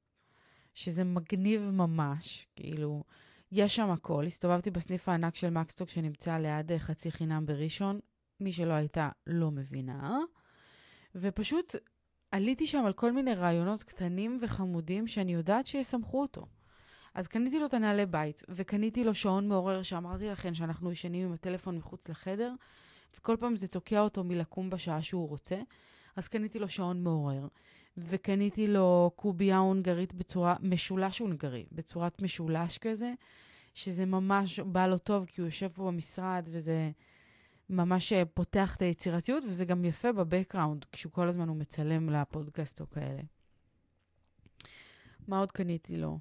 [0.73, 3.03] שזה מגניב ממש, כאילו,
[3.51, 4.25] יש שם הכל.
[4.25, 7.99] הסתובבתי בסניף הענק של מקסטוק שנמצא ליד אה, חצי חינם בראשון.
[8.39, 10.19] מי שלא הייתה לא מבינה.
[11.15, 11.75] ופשוט
[12.31, 16.45] עליתי שם על כל מיני רעיונות קטנים וחמודים שאני יודעת שיסמכו אותו.
[17.13, 21.33] אז קניתי לו את הנעלי בית, וקניתי לו שעון מעורר שאמרתי לכם שאנחנו ישנים עם
[21.33, 22.53] הטלפון מחוץ לחדר,
[23.17, 25.55] וכל פעם זה תוקע אותו מלקום בשעה שהוא רוצה.
[26.15, 27.47] אז קניתי לו שעון מעורר,
[27.97, 33.13] וקניתי לו קובייה הונגרית בצורה, משולש הונגרי, בצורת משולש כזה,
[33.73, 36.91] שזה ממש בא לו טוב, כי הוא יושב פה במשרד, וזה
[37.69, 42.89] ממש פותח את היצירתיות, וזה גם יפה בבקראונד, כשהוא כל הזמן הוא מצלם לפודקאסט או
[42.89, 43.21] כאלה.
[45.27, 46.19] מה עוד קניתי לו?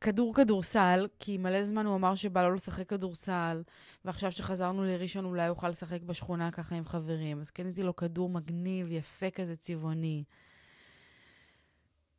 [0.00, 3.62] כדור כדורסל, כי מלא זמן הוא אמר שבא לו לשחק כדורסל,
[4.04, 7.40] ועכשיו שחזרנו לראשון אולי יוכל לשחק בשכונה ככה עם חברים.
[7.40, 10.24] אז קניתי לו כדור מגניב, יפה כזה, צבעוני.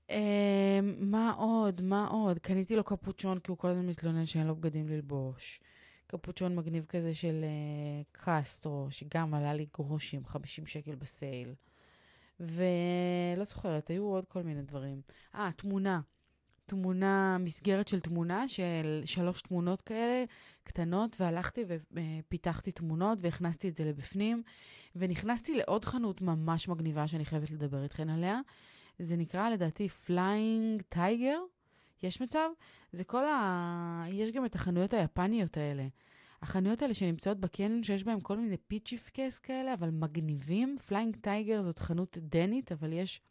[0.08, 0.14] Uh,
[0.98, 1.82] מה עוד?
[1.82, 2.40] מה עוד?
[2.40, 5.60] קניתי לו קפוצ'ון, כי הוא כל הזמן מתלונן שאין לו בגדים ללבוש.
[6.12, 11.54] קפוצ'ון מגניב כזה של uh, קסטרו, שגם עלה לי גרושים, 50 שקל בסייל.
[12.40, 15.02] ולא זוכרת, היו עוד כל מיני דברים.
[15.36, 16.02] אה, תמונה.
[16.66, 20.24] תמונה, מסגרת של תמונה, של שלוש תמונות כאלה
[20.64, 24.44] קטנות, והלכתי ופיתחתי תמונות והכנסתי את זה לבפנים,
[24.96, 28.40] ונכנסתי לעוד חנות ממש מגניבה שאני חייבת לדבר איתכן עליה.
[29.00, 31.40] זה נקרא לדעתי Flying Tiger,
[32.04, 32.50] יש מצב?
[32.92, 34.06] זה כל ה...
[34.10, 35.88] יש גם את החנויות היפניות האלה.
[36.42, 40.78] החנויות האלה שנמצאות בקניון, שיש בהן כל מיני פיצ'יפקס כאלה, אבל מגניבים.
[40.88, 43.22] Flying Tiger זאת חנות דנית, אבל יש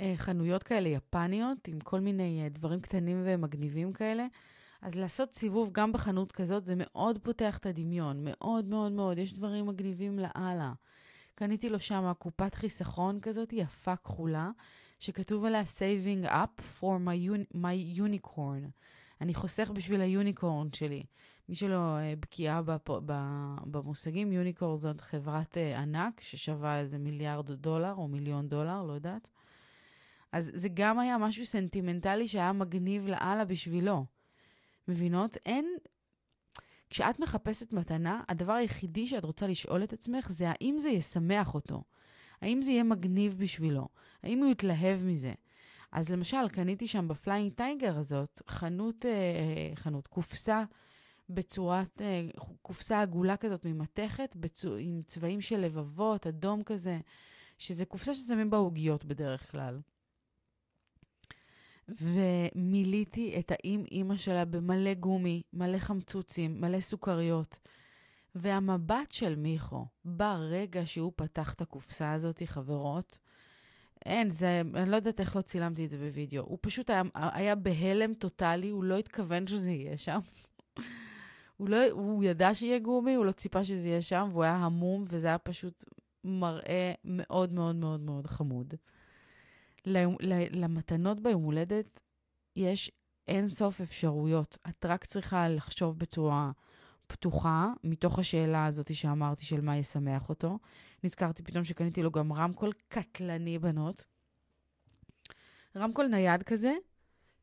[0.00, 4.26] אה, חנויות כאלה יפניות, עם כל מיני אה, דברים קטנים ומגניבים כאלה.
[4.82, 9.18] אז לעשות סיבוב גם בחנות כזאת, זה מאוד פותח את הדמיון, מאוד מאוד מאוד.
[9.18, 10.72] יש דברים מגניבים לאללה.
[11.34, 14.50] קניתי לו שם קופת חיסכון כזאת, יפה כחולה,
[15.00, 18.70] שכתוב עליה saving up for my, un- my unicorn.
[19.20, 21.02] אני חוסך בשביל היוניקורן שלי.
[21.48, 22.60] מי שלא אה, בקיאה
[23.66, 29.28] במושגים, יוניקורן זאת חברת אה, ענק ששווה איזה מיליארד דולר או מיליון דולר, לא יודעת.
[30.32, 34.06] אז זה גם היה משהו סנטימנטלי שהיה מגניב לאללה בשבילו.
[34.88, 35.36] מבינות?
[35.46, 35.66] אין...
[36.90, 41.82] כשאת מחפשת מתנה, הדבר היחידי שאת רוצה לשאול את עצמך זה האם זה ישמח אותו.
[42.42, 43.88] האם זה יהיה מגניב בשבילו?
[44.22, 45.32] האם הוא יתלהב מזה?
[45.92, 50.64] אז למשל, קניתי שם ב Flying Tiger הזאת חנות, אה, חנות, קופסה
[51.28, 52.26] בצורת, אה,
[52.62, 56.98] קופסה עגולה כזאת ממתכת, בצו, עם צבעים של לבבות, אדום כזה,
[57.58, 59.80] שזה קופסה ששמים בה עוגיות בדרך כלל.
[61.88, 67.58] ומילאתי את האם אימא שלה במלא גומי, מלא חמצוצים, מלא סוכריות.
[68.34, 73.18] והמבט של מיכו, ברגע שהוא פתח את הקופסה הזאת, חברות,
[74.06, 76.42] אין, זה, אני לא יודעת איך לא צילמתי את זה בווידאו.
[76.42, 80.18] הוא פשוט היה, היה בהלם טוטאלי, הוא לא התכוון שזה יהיה שם.
[81.56, 85.04] הוא, לא, הוא ידע שיהיה גומי, הוא לא ציפה שזה יהיה שם, והוא היה המום,
[85.08, 85.84] וזה היה פשוט
[86.24, 88.74] מראה מאוד מאוד מאוד מאוד חמוד.
[89.86, 92.00] למתנות ביום הולדת
[92.56, 92.92] יש
[93.28, 94.58] אין סוף אפשרויות.
[94.68, 96.50] את רק צריכה לחשוב בצורה
[97.12, 100.58] פתוחה, מתוך השאלה הזאת שאמרתי של מה ישמח אותו.
[101.04, 104.04] נזכרתי פתאום שקניתי לו גם רמקול קטלני, בנות.
[105.76, 106.72] רמקול נייד כזה,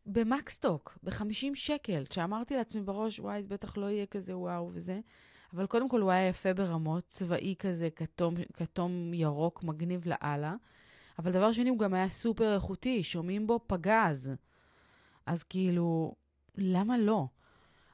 [0.06, 2.04] במקסטוק, ב-50 שקל.
[2.14, 5.00] שאמרתי לעצמי בראש, וואי, זה בטח לא יהיה כזה וואו וזה.
[5.54, 10.56] אבל קודם כל הוא היה יפה ברמות, צבאי כזה, כתום, כתום ירוק, מגניב לאללה.
[11.20, 14.32] אבל דבר שני, הוא גם היה סופר איכותי, שומעים בו פגז.
[15.26, 16.16] אז כאילו,
[16.58, 17.28] למה לא?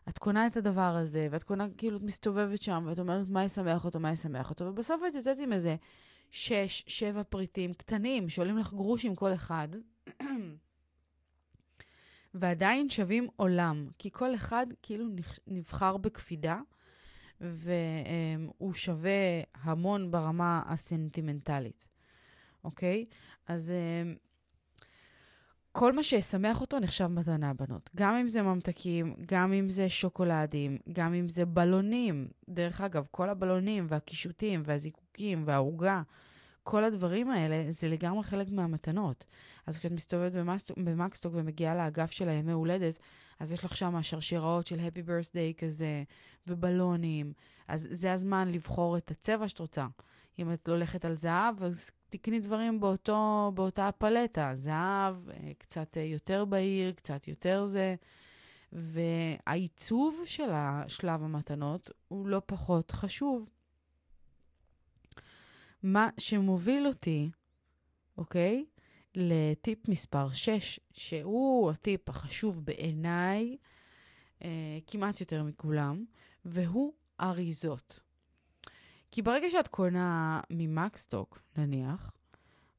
[0.10, 3.86] את קונה את הדבר הזה, ואת קונה, כאילו, את מסתובבת שם, ואת אומרת, מה ישמח
[3.86, 5.76] אותו, מה ישמח אותו, ובסוף את יוצאת עם איזה
[6.32, 9.68] שש, שבע פריטים קטנים, שעולים לך גרושים כל אחד,
[12.34, 15.06] ועדיין שווים עולם, כי כל אחד כאילו
[15.48, 16.60] נבחר בקפידה,
[17.42, 21.88] והוא שווה המון ברמה הסנטימנטלית.
[22.64, 23.06] אוקיי?
[23.48, 24.20] אז uh,
[25.76, 27.90] כל מה שישמח אותו נחשב מתנה, בנות.
[27.96, 32.28] גם אם זה ממתקים, גם אם זה שוקולדים, גם אם זה בלונים.
[32.50, 36.02] דרך אגב, כל הבלונים והקישוטים והזיקוקים והעוגה,
[36.64, 39.26] כל הדברים האלה זה לגמרי חלק מהמתנות.
[39.68, 40.32] אז כשאת מסתובבת
[40.78, 43.00] במקסטוק ומגיעה לאגף של הימי הולדת,
[43.40, 46.04] אז יש לך שם שרשראות של Happy Birthday כזה,
[46.48, 47.34] ובלונים.
[47.68, 49.88] אז זה הזמן לבחור את הצבע שאת רוצה.
[50.40, 56.02] אם את הולכת על זהב, אז תקני דברים באותו, באותה פלטה, זהב, אה, קצת אה,
[56.02, 57.96] יותר בהיר, קצת יותר זה.
[58.72, 63.50] והעיצוב של השלב המתנות הוא לא פחות חשוב.
[65.84, 67.30] מה שמוביל אותי,
[68.18, 68.66] אוקיי?
[69.16, 73.58] לטיפ מספר 6, שהוא הטיפ החשוב בעיניי
[74.44, 76.06] אה, כמעט יותר מכולם,
[76.46, 78.00] והוא אריזות.
[79.14, 82.12] כי ברגע שאת קונה ממקסטוק, נניח,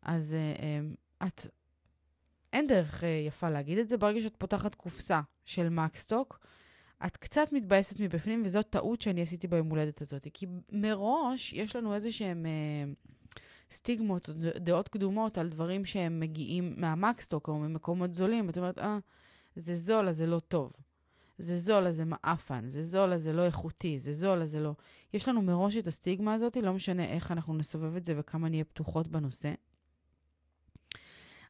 [0.02, 1.46] אז uh, את...
[2.52, 6.46] אין דרך uh, יפה להגיד את זה, ברגע שאת פותחת קופסה של מקסטוק,
[7.06, 10.28] את קצת מתבאסת מבפנים, וזאת טעות שאני עשיתי ביום הולדת הזאת.
[10.34, 13.34] כי מראש יש לנו איזה שהם uh,
[13.70, 18.50] סטיגמות, דעות קדומות על דברים שהם מגיעים מהמקסטוק או ממקומות זולים.
[18.50, 18.98] את אומרת, אה,
[19.56, 20.72] זה זול, אז זה לא טוב.
[21.38, 24.60] זה זול, אז זה מעפן, זה זול, אז זה לא איכותי, זה זול, אז זה
[24.60, 24.74] לא...
[25.12, 28.64] יש לנו מראש את הסטיגמה הזאת, לא משנה איך אנחנו נסובב את זה וכמה נהיה
[28.64, 29.54] פתוחות בנושא.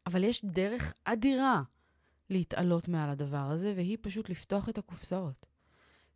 [0.07, 1.62] אבל יש דרך אדירה
[2.31, 5.47] להתעלות מעל הדבר הזה, והיא פשוט לפתוח את הקופסאות.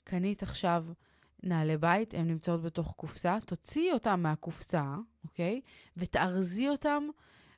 [0.04, 0.86] קנית עכשיו
[1.42, 5.60] נעלי בית, הן נמצאות בתוך קופסה, תוציאי אותן מהקופסה, אוקיי?
[5.96, 7.04] ותארזי אותן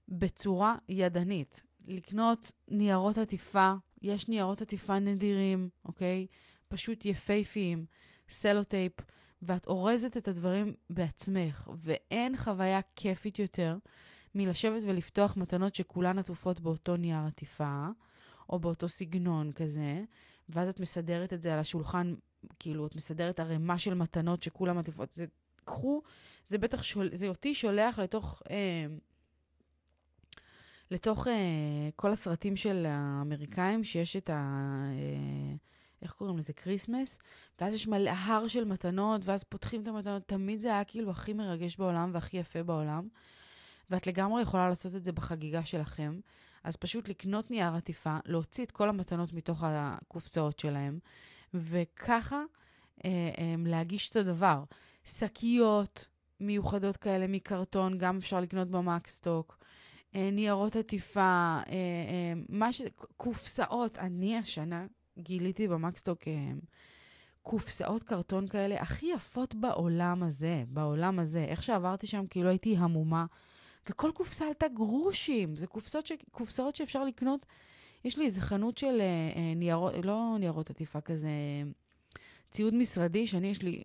[0.09, 1.62] בצורה ידנית.
[1.87, 6.27] לקנות ניירות עטיפה יש ניירות עטיפה נדירים, אוקיי?
[6.69, 7.87] פשוט יפייפיים,
[8.29, 8.93] סלוטייפ,
[9.43, 13.77] ואת אורזת את הדברים בעצמך, ואין חוויה כיפית יותר
[14.35, 17.87] מלשבת ולפתוח מתנות שכולן עטופות באותו נייר עטיפה,
[18.49, 20.05] או באותו סגנון כזה,
[20.49, 22.15] ואז את מסדרת את זה על השולחן,
[22.59, 25.11] כאילו, את מסדרת ערימה של מתנות שכולן עטופות.
[25.11, 25.25] זה,
[25.65, 26.03] קחו,
[26.47, 28.43] זה בטח, שול, זה אותי שולח לתוך...
[28.51, 28.87] אה,
[30.90, 31.31] לתוך uh,
[31.96, 34.64] כל הסרטים של האמריקאים, שיש את ה...
[34.92, 35.70] Uh,
[36.03, 36.53] איך קוראים לזה?
[36.53, 37.18] כריסמס,
[37.61, 41.33] ואז יש מלא הר של מתנות, ואז פותחים את המתנות, תמיד זה היה כאילו הכי
[41.33, 43.09] מרגש בעולם והכי יפה בעולם.
[43.90, 46.20] ואת לגמרי יכולה לעשות את זה בחגיגה שלכם.
[46.64, 50.98] אז פשוט לקנות נייר עטיפה, להוציא את כל המתנות מתוך הקופסאות שלהם,
[51.55, 52.42] וככה
[53.05, 54.64] אה, אה, להגיש את הדבר.
[55.05, 56.09] שקיות
[56.40, 59.60] מיוחדות כאלה מקרטון, גם אפשר לקנות במקסטוק.
[60.14, 62.83] אה, ניירות עטיפה, אה, אה, מה ש...
[63.16, 63.99] קופסאות.
[63.99, 64.87] אני השנה
[65.18, 66.18] גיליתי במקסטוק
[67.42, 71.44] קופסאות קרטון כאלה הכי יפות בעולם הזה, בעולם הזה.
[71.44, 73.27] איך שעברתי שם, כאילו הייתי המומה.
[73.88, 75.57] וכל קופסה עלתה גרושים.
[75.57, 76.12] זה קופסאות, ש...
[76.31, 77.46] קופסאות שאפשר לקנות.
[78.05, 79.01] יש לי איזה חנות של
[79.57, 81.31] ניירות, לא ניירות עטיפה כזה,
[82.51, 83.83] ציוד משרדי, שאני יש לי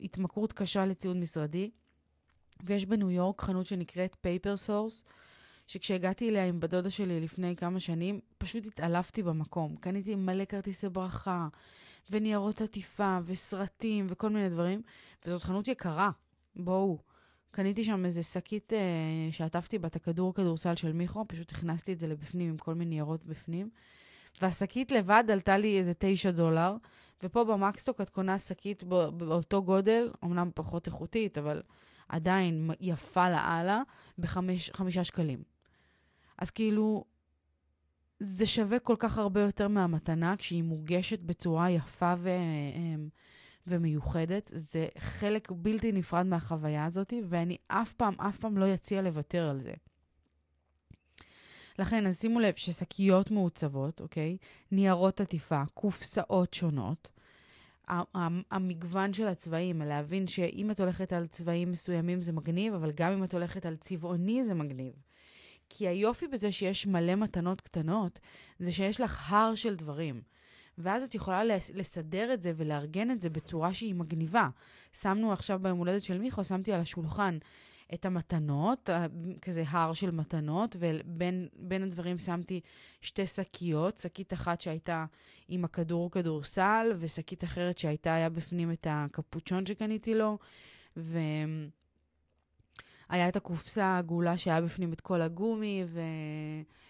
[0.00, 1.70] התמכרות קשה לציוד משרדי,
[2.64, 5.04] ויש בניו יורק חנות שנקראת Paper Source,
[5.68, 9.76] שכשהגעתי אליה עם הדודה שלי לפני כמה שנים, פשוט התעלפתי במקום.
[9.76, 11.48] קניתי מלא כרטיסי ברכה,
[12.10, 14.82] וניירות עטיפה, וסרטים, וכל מיני דברים,
[15.26, 16.10] וזאת חנות יקרה,
[16.56, 16.98] בואו.
[17.50, 18.78] קניתי שם איזה שקית אה,
[19.30, 22.88] שעטפתי בה את הכדור כדורסל של מיכו, פשוט הכנסתי את זה לבפנים עם כל מיני
[22.88, 23.70] ניירות בפנים.
[24.42, 26.76] והשקית לבד עלתה לי איזה 9 דולר,
[27.22, 31.62] ופה במקסטוק את קונה שקית באותו גודל, אמנם פחות איכותית, אבל
[32.08, 33.82] עדיין יפה לאללה,
[34.18, 35.57] בחמישה שקלים.
[36.38, 37.04] אז כאילו,
[38.20, 42.28] זה שווה כל כך הרבה יותר מהמתנה כשהיא מוגשת בצורה יפה ו...
[42.74, 43.08] אמ,
[43.68, 44.50] ומיוחדת.
[44.54, 49.60] זה חלק בלתי נפרד מהחוויה הזאת, ואני אף פעם, אף פעם לא אציע לוותר על
[49.60, 49.72] זה.
[51.78, 54.36] לכן, אז שימו לב ששקיות מעוצבות, אוקיי?
[54.72, 57.08] ניירות עטיפה, קופסאות שונות,
[58.50, 63.24] המגוון של הצבעים, להבין שאם את הולכת על צבעים מסוימים זה מגניב, אבל גם אם
[63.24, 64.92] את הולכת על צבעוני זה מגניב.
[65.68, 68.18] כי היופי בזה שיש מלא מתנות קטנות,
[68.58, 70.22] זה שיש לך הר של דברים.
[70.78, 74.48] ואז את יכולה לסדר את זה ולארגן את זה בצורה שהיא מגניבה.
[74.92, 77.38] שמנו עכשיו ביום הולדת של מיכו, שמתי על השולחן
[77.94, 78.90] את המתנות,
[79.42, 82.60] כזה הר של מתנות, ובין הדברים שמתי
[83.00, 85.04] שתי שקיות, שקית אחת שהייתה
[85.48, 90.38] עם הכדור כדורסל, ושקית אחרת שהייתה, היה בפנים את הקפוצ'ון שקניתי לו,
[90.96, 91.18] ו...
[93.08, 95.84] היה את הקופסה העגולה שהיה בפנים את כל הגומי,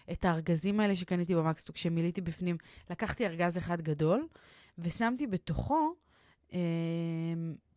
[0.07, 2.57] ואת הארגזים האלה שקניתי במקסטוק, שמילאתי בפנים.
[2.89, 4.27] לקחתי ארגז אחד גדול,
[4.77, 5.93] ושמתי בתוכו
[6.53, 6.59] אה,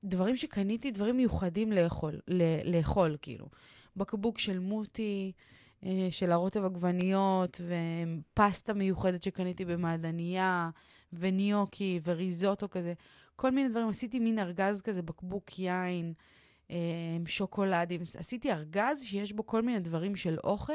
[0.04, 3.46] דברים שקניתי, דברים מיוחדים לאכול, ל- לאכול, כאילו.
[3.96, 5.32] בקבוק של מוטי,
[5.84, 10.70] אה, של הרוטב עגבניות, ופסטה מיוחדת שקניתי במעדניה,
[11.12, 12.92] וניוקי, וריזוטו כזה.
[13.36, 13.88] כל מיני דברים.
[13.88, 16.12] עשיתי מין ארגז כזה, בקבוק יין.
[16.72, 18.00] אה, שוקולדים.
[18.18, 20.72] עשיתי ארגז שיש בו כל מיני דברים של אוכל,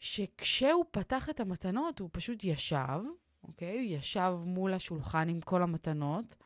[0.00, 3.00] שכשהוא פתח את המתנות, הוא פשוט ישב,
[3.44, 3.72] אוקיי?
[3.72, 6.36] הוא ישב מול השולחן עם כל המתנות,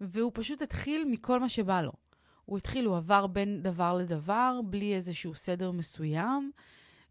[0.00, 1.92] והוא פשוט התחיל מכל מה שבא לו.
[2.44, 6.52] הוא התחיל, הוא עבר בין דבר לדבר, בלי איזשהו סדר מסוים,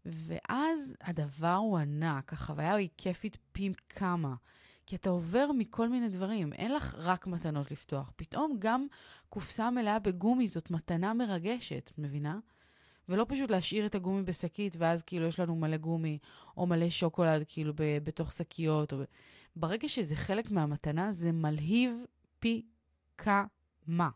[0.04, 4.34] ואז הדבר הוא ענק, החוויה היא כיפית פי כמה.
[4.90, 8.12] כי אתה עובר מכל מיני דברים, אין לך רק מתנות לפתוח.
[8.16, 8.86] פתאום גם
[9.28, 12.38] קופסה מלאה בגומי זאת מתנה מרגשת, מבינה?
[13.08, 16.18] ולא פשוט להשאיר את הגומי בשקית, ואז כאילו יש לנו מלא גומי,
[16.56, 18.92] או מלא שוקולד כאילו ב- בתוך שקיות.
[18.92, 18.98] או...
[19.56, 21.92] ברגע שזה חלק מהמתנה, זה מלהיב
[22.38, 22.62] פי
[23.18, 24.08] כמה.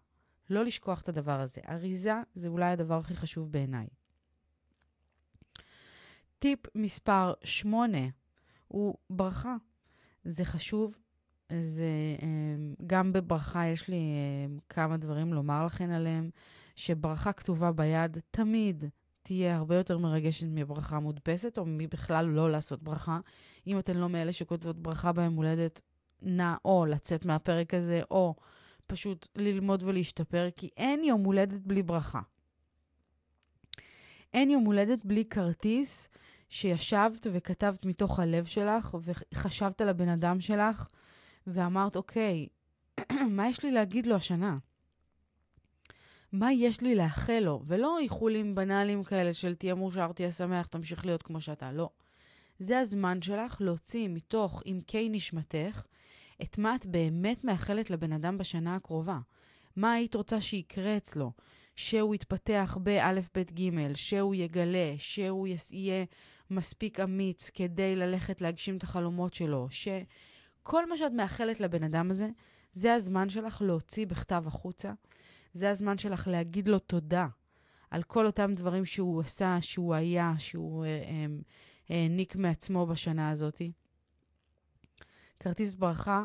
[0.50, 1.60] לא לשכוח את הדבר הזה.
[1.68, 3.87] אריזה זה אולי הדבר הכי חשוב בעיניי.
[6.38, 7.98] טיפ מספר 8
[8.68, 9.56] הוא ברכה.
[10.24, 10.96] זה חשוב.
[11.60, 11.87] זה
[12.22, 13.96] אמ, גם בברכה יש לי
[14.46, 16.30] אמ, כמה דברים לומר לכן עליהם,
[16.76, 18.84] שברכה כתובה ביד תמיד
[19.22, 23.18] תהיה הרבה יותר מרגשת מברכה מודפסת, או מבכלל לא לעשות ברכה.
[23.66, 25.80] אם אתן לא מאלה שכותבות ברכה ביום הולדת,
[26.22, 28.34] נא או לצאת מהפרק הזה, או
[28.87, 32.20] פשוט ללמוד ולהשתפר, כי אין יום הולדת בלי ברכה.
[34.34, 36.08] אין יום הולדת בלי כרטיס
[36.54, 40.86] שישבת וכתבת מתוך הלב שלך וחשבת על הבן אדם שלך
[41.46, 42.46] ואמרת, אוקיי,
[43.36, 44.58] מה יש לי להגיד לו השנה?
[46.32, 47.62] מה יש לי לאחל לו?
[47.66, 51.72] ולא איחולים בנאליים כאלה של תהיה מאושר, תהיה שמח, תמשיך להיות כמו שאתה.
[51.72, 51.90] לא.
[52.58, 55.82] זה הזמן שלך להוציא מתוך עמקי נשמתך
[56.42, 59.18] את מה את באמת מאחלת לבן אדם בשנה הקרובה.
[59.76, 61.33] מה היית רוצה שיקרה אצלו?
[61.76, 66.04] שהוא יתפתח באלף, בית, גימל, שהוא יגלה, שהוא יהיה
[66.50, 72.28] מספיק אמיץ כדי ללכת להגשים את החלומות שלו, שכל מה שאת מאחלת לבן אדם הזה,
[72.72, 74.92] זה הזמן שלך להוציא בכתב החוצה.
[75.54, 77.26] זה הזמן שלך להגיד לו תודה
[77.90, 81.26] על כל אותם דברים שהוא עשה, שהוא היה, שהוא אה, אה,
[81.88, 83.62] העניק מעצמו בשנה הזאת.
[85.40, 86.24] כרטיס ברכה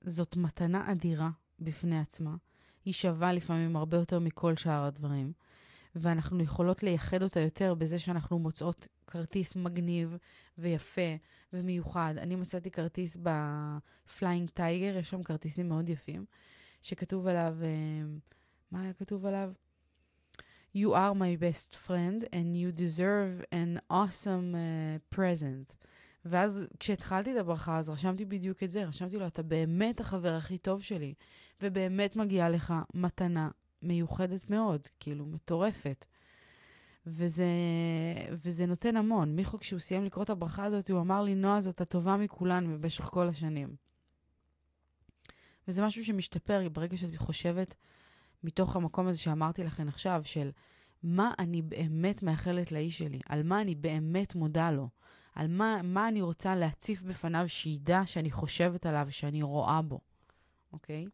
[0.00, 2.34] זאת מתנה אדירה בפני עצמה.
[2.84, 5.32] היא שווה לפעמים הרבה יותר מכל שאר הדברים,
[5.96, 10.16] ואנחנו יכולות לייחד אותה יותר בזה שאנחנו מוצאות כרטיס מגניב
[10.58, 11.16] ויפה
[11.52, 12.14] ומיוחד.
[12.18, 16.24] אני מצאתי כרטיס ב Flying Tiger, יש שם כרטיסים מאוד יפים,
[16.82, 17.68] שכתוב עליו, אה,
[18.70, 19.52] מה היה כתוב עליו?
[20.76, 25.74] You are my best friend and you deserve an awesome uh, present.
[26.24, 30.58] ואז כשהתחלתי את הברכה, אז רשמתי בדיוק את זה, רשמתי לו, אתה באמת החבר הכי
[30.58, 31.14] טוב שלי,
[31.62, 33.50] ובאמת מגיעה לך מתנה
[33.82, 36.06] מיוחדת מאוד, כאילו, מטורפת.
[37.06, 37.46] וזה,
[38.32, 39.36] וזה נותן המון.
[39.36, 43.04] מיכו, כשהוא סיים לקרוא את הברכה הזאת, הוא אמר לי, נועה, זאת הטובה מכולן במשך
[43.04, 43.76] כל השנים.
[45.68, 47.74] וזה משהו שמשתפר ברגע שאת חושבת
[48.44, 50.50] מתוך המקום הזה שאמרתי לכם עכשיו, של
[51.02, 54.88] מה אני באמת מאחלת לאיש שלי, על מה אני באמת מודה לו,
[55.34, 60.00] על מה, מה אני רוצה להציף בפניו שידע שאני חושבת עליו, שאני רואה בו,
[60.72, 61.06] אוקיי?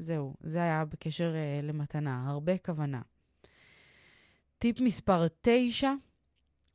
[0.00, 3.00] זהו, זה היה בקשר uh, למתנה, הרבה כוונה.
[4.58, 5.92] טיפ מספר 9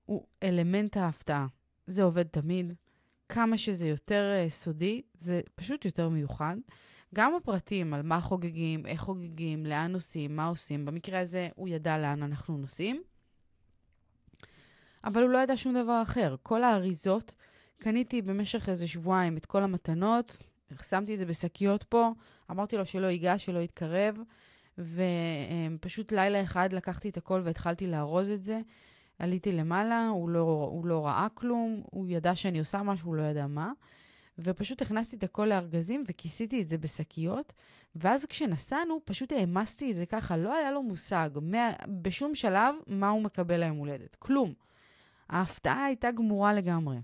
[0.06, 1.48] הוא אלמנט ההפתעה.
[1.88, 2.74] זה עובד תמיד.
[3.30, 6.56] כמה שזה יותר uh, סודי, זה פשוט יותר מיוחד.
[7.16, 10.86] גם הפרטים על מה חוגגים, איך חוגגים, לאן נוסעים, מה עושים.
[10.86, 13.04] במקרה הזה הוא ידע לאן אנחנו נוסעים,
[15.04, 16.36] אבל הוא לא ידע שום דבר אחר.
[16.44, 17.36] כל האריזות,
[17.80, 20.42] קניתי במשך איזה שבועיים את כל המתנות,
[20.90, 22.12] שמתי את זה בשקיות פה,
[22.52, 24.18] אמרתי לו שלא ייגע, שלא יתקרב,
[24.78, 28.60] ופשוט לילה אחד לקחתי את הכל והתחלתי לארוז את זה.
[29.20, 33.22] עליתי למעלה, הוא לא, הוא לא ראה כלום, הוא ידע שאני עושה משהו, הוא לא
[33.22, 33.72] ידע מה.
[34.40, 37.54] ופשוט הכנסתי את הכל לארגזים וכיסיתי את זה בשקיות,
[37.96, 43.10] ואז כשנסענו, פשוט העמסתי את זה ככה, לא היה לו מושג מה, בשום שלב מה
[43.10, 44.16] הוא מקבל ליום הולדת.
[44.16, 44.54] כלום.
[45.30, 46.98] ההפתעה הייתה גמורה לגמרי.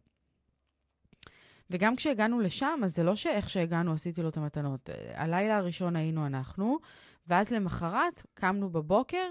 [1.71, 4.89] וגם כשהגענו לשם, אז זה לא שאיך שהגענו עשיתי לו את המתנות.
[5.13, 6.79] הלילה הראשון היינו אנחנו,
[7.27, 9.27] ואז למחרת קמנו בבוקר,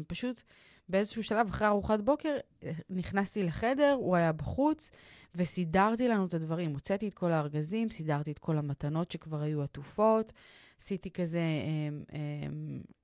[0.00, 0.42] ופשוט
[0.92, 2.36] באיזשהו שלב, אחרי ארוחת בוקר,
[2.90, 4.90] נכנסתי לחדר, הוא היה בחוץ,
[5.34, 6.72] וסידרתי לנו את הדברים.
[6.72, 10.32] הוצאתי את כל הארגזים, סידרתי את כל המתנות שכבר היו עטופות,
[10.80, 12.48] עשיתי כזה, אה, אה,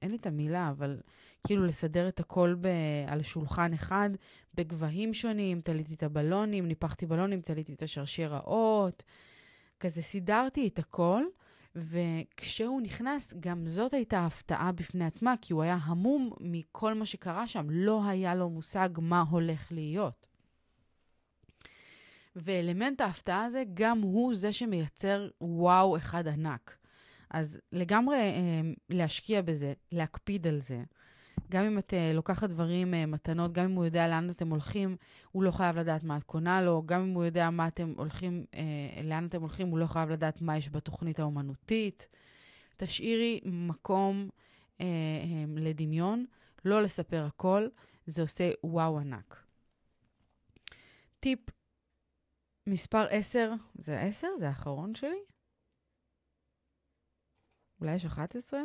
[0.02, 1.00] אין לי את המילה, אבל
[1.46, 2.68] כאילו לסדר את הכל ב,
[3.06, 4.10] על שולחן אחד,
[4.54, 9.02] בגבהים שונים, תליתי את הבלונים, ניפחתי בלונים, תליתי את השרשראות,
[9.80, 11.22] כזה סידרתי את הכל.
[11.74, 17.48] וכשהוא נכנס, גם זאת הייתה הפתעה בפני עצמה, כי הוא היה המום מכל מה שקרה
[17.48, 20.26] שם, לא היה לו מושג מה הולך להיות.
[22.36, 26.76] ואלמנט ההפתעה הזה, גם הוא זה שמייצר וואו אחד ענק.
[27.30, 28.60] אז לגמרי אה,
[28.90, 30.82] להשקיע בזה, להקפיד על זה.
[31.50, 34.96] גם אם את uh, לוקחת דברים, uh, מתנות, גם אם הוא יודע לאן אתם הולכים,
[35.32, 38.44] הוא לא חייב לדעת מה את קונה לו, גם אם הוא יודע מה אתם הולכים,
[38.52, 38.56] uh,
[39.04, 42.08] לאן אתם הולכים, הוא לא חייב לדעת מה יש בתוכנית האומנותית.
[42.76, 46.24] תשאירי מקום uh, um, לדמיון,
[46.64, 47.68] לא לספר הכל,
[48.06, 49.44] זה עושה וואו ענק.
[51.20, 51.40] טיפ
[52.66, 54.28] מספר 10, זה 10?
[54.38, 55.18] זה האחרון שלי?
[57.80, 58.60] אולי יש 11?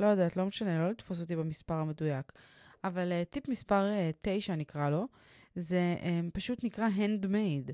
[0.00, 2.32] לא יודעת, לא משנה, לא לתפוס אותי במספר המדויק.
[2.84, 5.08] אבל uh, טיפ מספר uh, 9 נקרא לו,
[5.54, 7.72] זה um, פשוט נקרא handmade.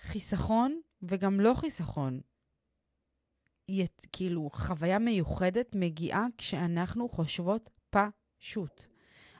[0.00, 2.20] חיסכון וגם לא חיסכון.
[3.68, 8.84] ית, כאילו, חוויה מיוחדת מגיעה כשאנחנו חושבות פשוט.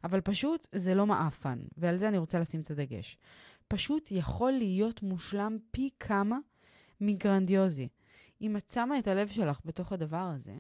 [0.04, 3.18] אבל פשוט זה לא מעפן, ועל זה אני רוצה לשים את הדגש.
[3.68, 6.38] פשוט יכול להיות מושלם פי כמה
[7.00, 7.88] מגרנדיוזי.
[8.40, 10.54] אם את שמה את הלב שלך בתוך הדבר הזה,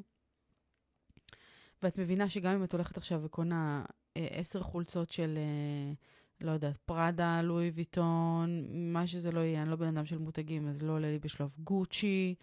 [1.84, 3.84] ואת מבינה שגם אם את הולכת עכשיו וקונה
[4.16, 5.92] אה, עשר חולצות של, אה,
[6.40, 10.68] לא יודעת, פראדה, לואי ויטון, מה שזה לא יהיה, אני לא בן אדם של מותגים,
[10.68, 12.34] אז לא עולה לי בשלוף גוצ'י,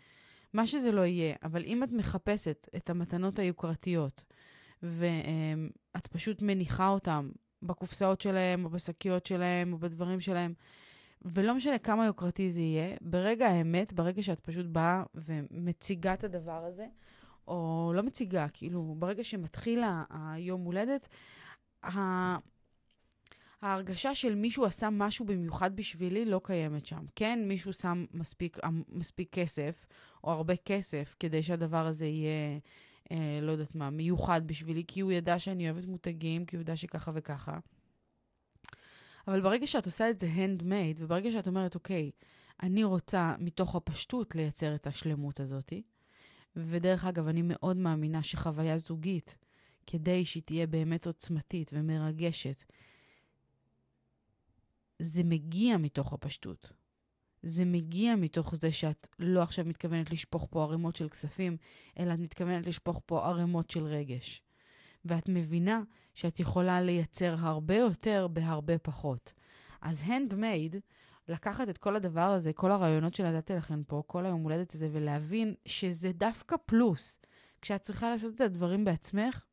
[0.54, 4.24] מה שזה לא יהיה, אבל אם את מחפשת את המתנות היוקרתיות,
[4.84, 7.30] ואת פשוט מניחה אותן
[7.64, 10.54] בקופסאות שלהם, או בשקיות שלהם, או בדברים שלהם,
[11.22, 16.66] ולא משנה כמה יוקרתי זה יהיה, ברגע האמת, ברגע שאת פשוט באה ומציגה את הדבר
[16.66, 16.86] הזה,
[17.48, 21.08] או לא מציגה, כאילו, ברגע שמתחיל היום הולדת,
[23.62, 27.06] ההרגשה של מישהו עשה משהו במיוחד בשבילי לא קיימת שם.
[27.16, 28.58] כן, מישהו שם מספיק,
[28.90, 29.86] מספיק כסף,
[30.24, 32.60] או הרבה כסף, כדי שהדבר הזה יהיה,
[33.12, 36.76] אה, לא יודעת מה, מיוחד בשבילי, כי הוא ידע שאני אוהבת מותגים, כי הוא ידע
[36.76, 37.60] שככה וככה.
[39.28, 42.12] אבל ברגע שאת עושה את זה handmade, וברגע שאת אומרת, אוקיי,
[42.64, 45.84] אני רוצה מתוך הפשטות לייצר את השלמות הזאתי,
[46.56, 49.38] ודרך אגב, אני מאוד מאמינה שחוויה זוגית,
[49.88, 52.64] כדי שהיא תהיה באמת עוצמתית ומרגשת,
[55.00, 56.74] זה מגיע מתוך הפשטות.
[57.44, 61.58] זה מגיע מתוך זה שאת לא עכשיו מתכוונת לשפוך פה ערימות של כספים,
[62.00, 64.42] אלא את מתכוונת לשפוך פה ערימות של רגש.
[65.06, 65.82] ואת מבינה
[66.14, 69.34] שאת יכולה לייצר הרבה יותר בהרבה פחות.
[69.82, 70.76] אז הנדמייד,
[71.32, 75.54] לקחת את כל הדבר הזה, כל הרעיונות שנתתי לכם פה, כל היום הולדת הזה, ולהבין
[75.66, 77.20] שזה דווקא פלוס.
[77.62, 79.44] כשאת צריכה לעשות את הדברים בעצמך,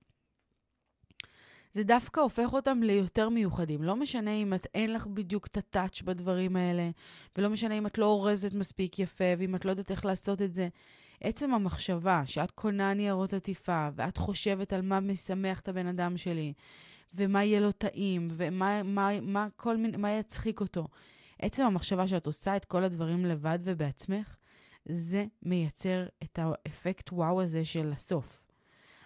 [1.73, 3.83] זה דווקא הופך אותם ליותר מיוחדים.
[3.83, 6.91] לא משנה אם את אין לך בדיוק את הטאץ' בדברים האלה,
[7.37, 10.55] ולא משנה אם את לא אורזת מספיק יפה, ואם את לא יודעת איך לעשות את
[10.55, 10.69] זה.
[11.21, 16.53] עצם המחשבה שאת קונה ניירות עטיפה, ואת חושבת על מה משמח את הבן אדם שלי,
[17.15, 20.89] ומה יהיה לו טעים, ומה מה, מה, כל מיני, מה יצחיק אותו.
[21.39, 24.37] עצם המחשבה שאת עושה את כל הדברים לבד ובעצמך,
[24.89, 28.43] זה מייצר את האפקט וואו הזה של הסוף.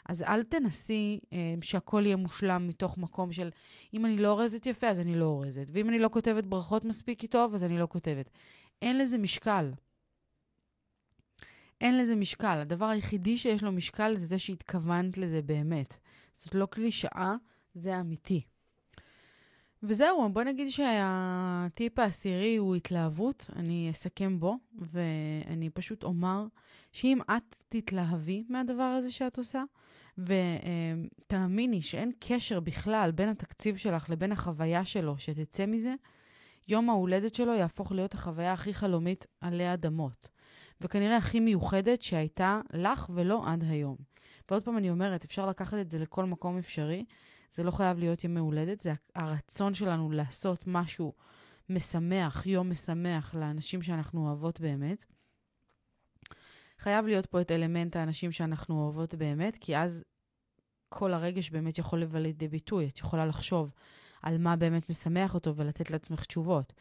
[0.09, 3.51] אז אל תנסי אה, שהכל יהיה מושלם מתוך מקום של
[3.95, 7.25] אם אני לא אורזת יפה, אז אני לא אורזת, ואם אני לא כותבת ברכות מספיק
[7.25, 8.31] טוב, אז אני לא כותבת.
[8.83, 9.73] אין לזה משקל.
[11.81, 12.59] אין לזה משקל.
[12.59, 15.97] הדבר היחידי שיש לו משקל זה זה שהתכוונת לזה באמת.
[16.35, 17.35] זאת לא קלישאה,
[17.75, 18.43] זה אמיתי.
[19.83, 26.45] וזהו, בוא נגיד שהטיפ העשירי הוא התלהבות, אני אסכם בו, ואני פשוט אומר
[26.93, 29.63] שאם את תתלהבי מהדבר הזה שאת עושה,
[30.19, 35.95] ותאמיני שאין קשר בכלל בין התקציב שלך לבין החוויה שלו שתצא מזה,
[36.69, 40.29] יום ההולדת שלו יהפוך להיות החוויה הכי חלומית עלי אדמות.
[40.81, 43.97] וכנראה הכי מיוחדת שהייתה לך ולא עד היום.
[44.51, 47.05] ועוד פעם אני אומרת, אפשר לקחת את זה לכל מקום אפשרי.
[47.55, 51.13] זה לא חייב להיות ימי הולדת, זה הרצון שלנו לעשות משהו
[51.69, 55.05] משמח, יום משמח לאנשים שאנחנו אוהבות באמת.
[56.79, 60.05] חייב להיות פה את אלמנט האנשים שאנחנו אוהבות באמת, כי אז
[60.89, 62.89] כל הרגש באמת יכול לבוא לידי ביטוי.
[62.89, 63.71] את יכולה לחשוב
[64.23, 66.73] על מה באמת משמח אותו ולתת לעצמך תשובות.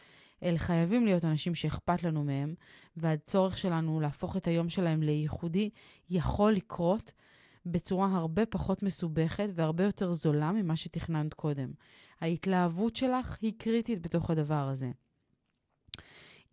[0.43, 2.55] אלה חייבים להיות אנשים שאכפת לנו מהם,
[2.97, 5.69] והצורך שלנו להפוך את היום שלהם לייחודי
[6.09, 7.11] יכול לקרות
[7.66, 11.72] בצורה הרבה פחות מסובכת והרבה יותר זולה ממה שתכננת קודם.
[12.22, 14.91] ההתלהבות שלך היא קריטית בתוך הדבר הזה.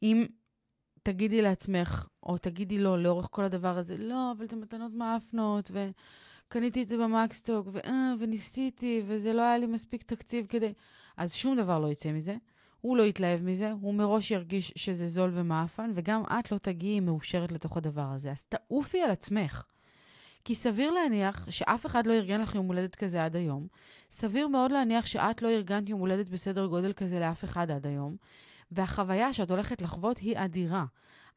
[0.02, 0.26] אם
[1.02, 6.82] תגידי לעצמך, או תגידי לו לאורך כל הדבר הזה, לא, אבל זה מתנות מאפנות, וקניתי
[6.82, 7.78] את זה במקסטוק, ו...
[7.84, 10.72] אה, וניסיתי, וזה לא היה לי מספיק תקציב כדי...
[11.16, 12.36] אז שום דבר לא יצא מזה.
[12.80, 17.52] הוא לא יתלהב מזה, הוא מראש ירגיש שזה זול ומאפן, וגם את לא תגיעי מאושרת
[17.52, 18.32] לתוך הדבר הזה.
[18.32, 19.64] אז תעופי על עצמך.
[20.44, 23.66] כי סביר להניח שאף אחד לא ארגן לך יום הולדת כזה עד היום.
[24.10, 28.16] סביר מאוד להניח שאת לא ארגנת יום הולדת בסדר גודל כזה לאף אחד עד היום.
[28.70, 30.84] והחוויה שאת הולכת לחוות היא אדירה.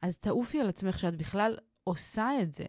[0.02, 2.64] אז תעופי על עצמך שאת בכלל עושה את זה.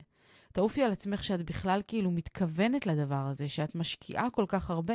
[0.54, 4.94] תעופי על עצמך שאת בכלל כאילו מתכוונת לדבר הזה, שאת משקיעה כל כך הרבה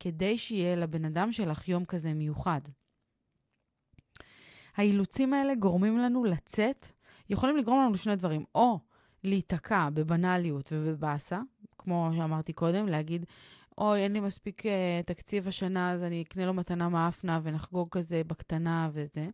[0.00, 2.60] כדי שיהיה לבן אדם שלך יום כזה מיוחד.
[4.76, 6.86] האילוצים האלה גורמים לנו לצאת,
[7.30, 8.78] יכולים לגרום לנו לשני דברים, או
[9.24, 11.40] להיתקע בבנאליות ובבאסה,
[11.78, 13.26] כמו שאמרתי קודם, להגיד,
[13.78, 14.68] אוי, אין לי מספיק uh,
[15.06, 19.28] תקציב השנה, אז אני אקנה לו מתנה מאפנה ונחגוג כזה בקטנה וזה,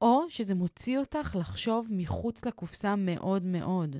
[0.00, 3.96] או שזה מוציא אותך לחשוב מחוץ לקופסה מאוד מאוד,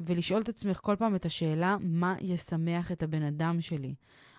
[0.00, 3.94] ולשאול את עצמך כל פעם את השאלה, מה ישמח את הבן אדם שלי?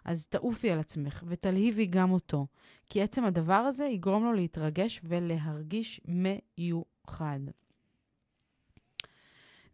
[0.06, 2.48] אז תעופי על עצמך ותלהיבי גם אותו,
[2.90, 7.40] כי עצם הדבר הזה יגרום לו להתרגש ולהרגיש מיוחד.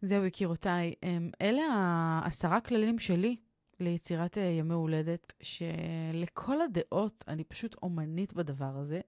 [0.02, 0.94] זהו, יקירותיי.
[1.02, 3.36] אמ, אלה העשרה כללים שלי
[3.80, 9.00] ליצירת אה, ימי הולדת, שלכל הדעות, אני פשוט אומנית בדבר הזה.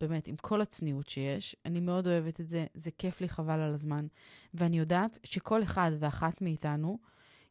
[0.00, 1.56] באמת, עם כל הצניעות שיש.
[1.64, 4.06] אני מאוד אוהבת את זה, זה כיף לי חבל על הזמן.
[4.54, 6.98] ואני יודעת שכל אחד ואחת מאיתנו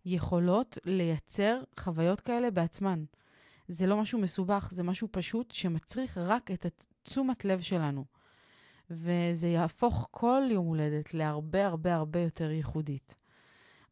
[0.05, 3.03] יכולות לייצר חוויות כאלה בעצמן.
[3.67, 8.05] זה לא משהו מסובך, זה משהו פשוט שמצריך רק את תשומת לב שלנו.
[8.89, 13.15] וזה יהפוך כל יום הולדת להרבה הרבה הרבה יותר ייחודית.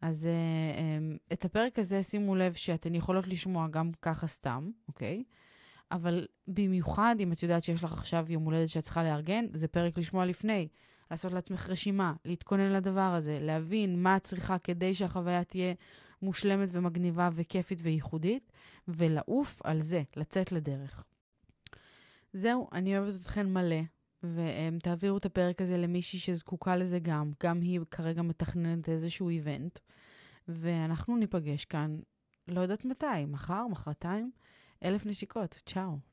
[0.02, 5.24] אז uh, um, את הפרק הזה שימו לב שאתן יכולות לשמוע גם ככה סתם, אוקיי?
[5.92, 9.98] אבל במיוחד אם את יודעת שיש לך עכשיו יום הולדת שאת צריכה לארגן, זה פרק
[9.98, 10.68] לשמוע לפני.
[11.12, 15.74] לעשות לעצמך רשימה, להתכונן לדבר הזה, להבין מה את צריכה כדי שהחוויה תהיה
[16.22, 18.52] מושלמת ומגניבה וכיפית וייחודית,
[18.88, 21.04] ולעוף על זה, לצאת לדרך.
[22.34, 23.82] זהו, אני אוהבת אתכן מלא,
[24.24, 27.32] ותעבירו את הפרק הזה למישהי שזקוקה לזה גם.
[27.44, 29.80] גם היא כרגע מתכננת איזשהו איבנט,
[30.48, 32.00] ואנחנו ניפגש כאן,
[32.48, 34.32] לא יודעת מתי, מחר, מחרתיים,
[34.84, 35.62] אלף נשיקות.
[35.66, 36.11] צ'או.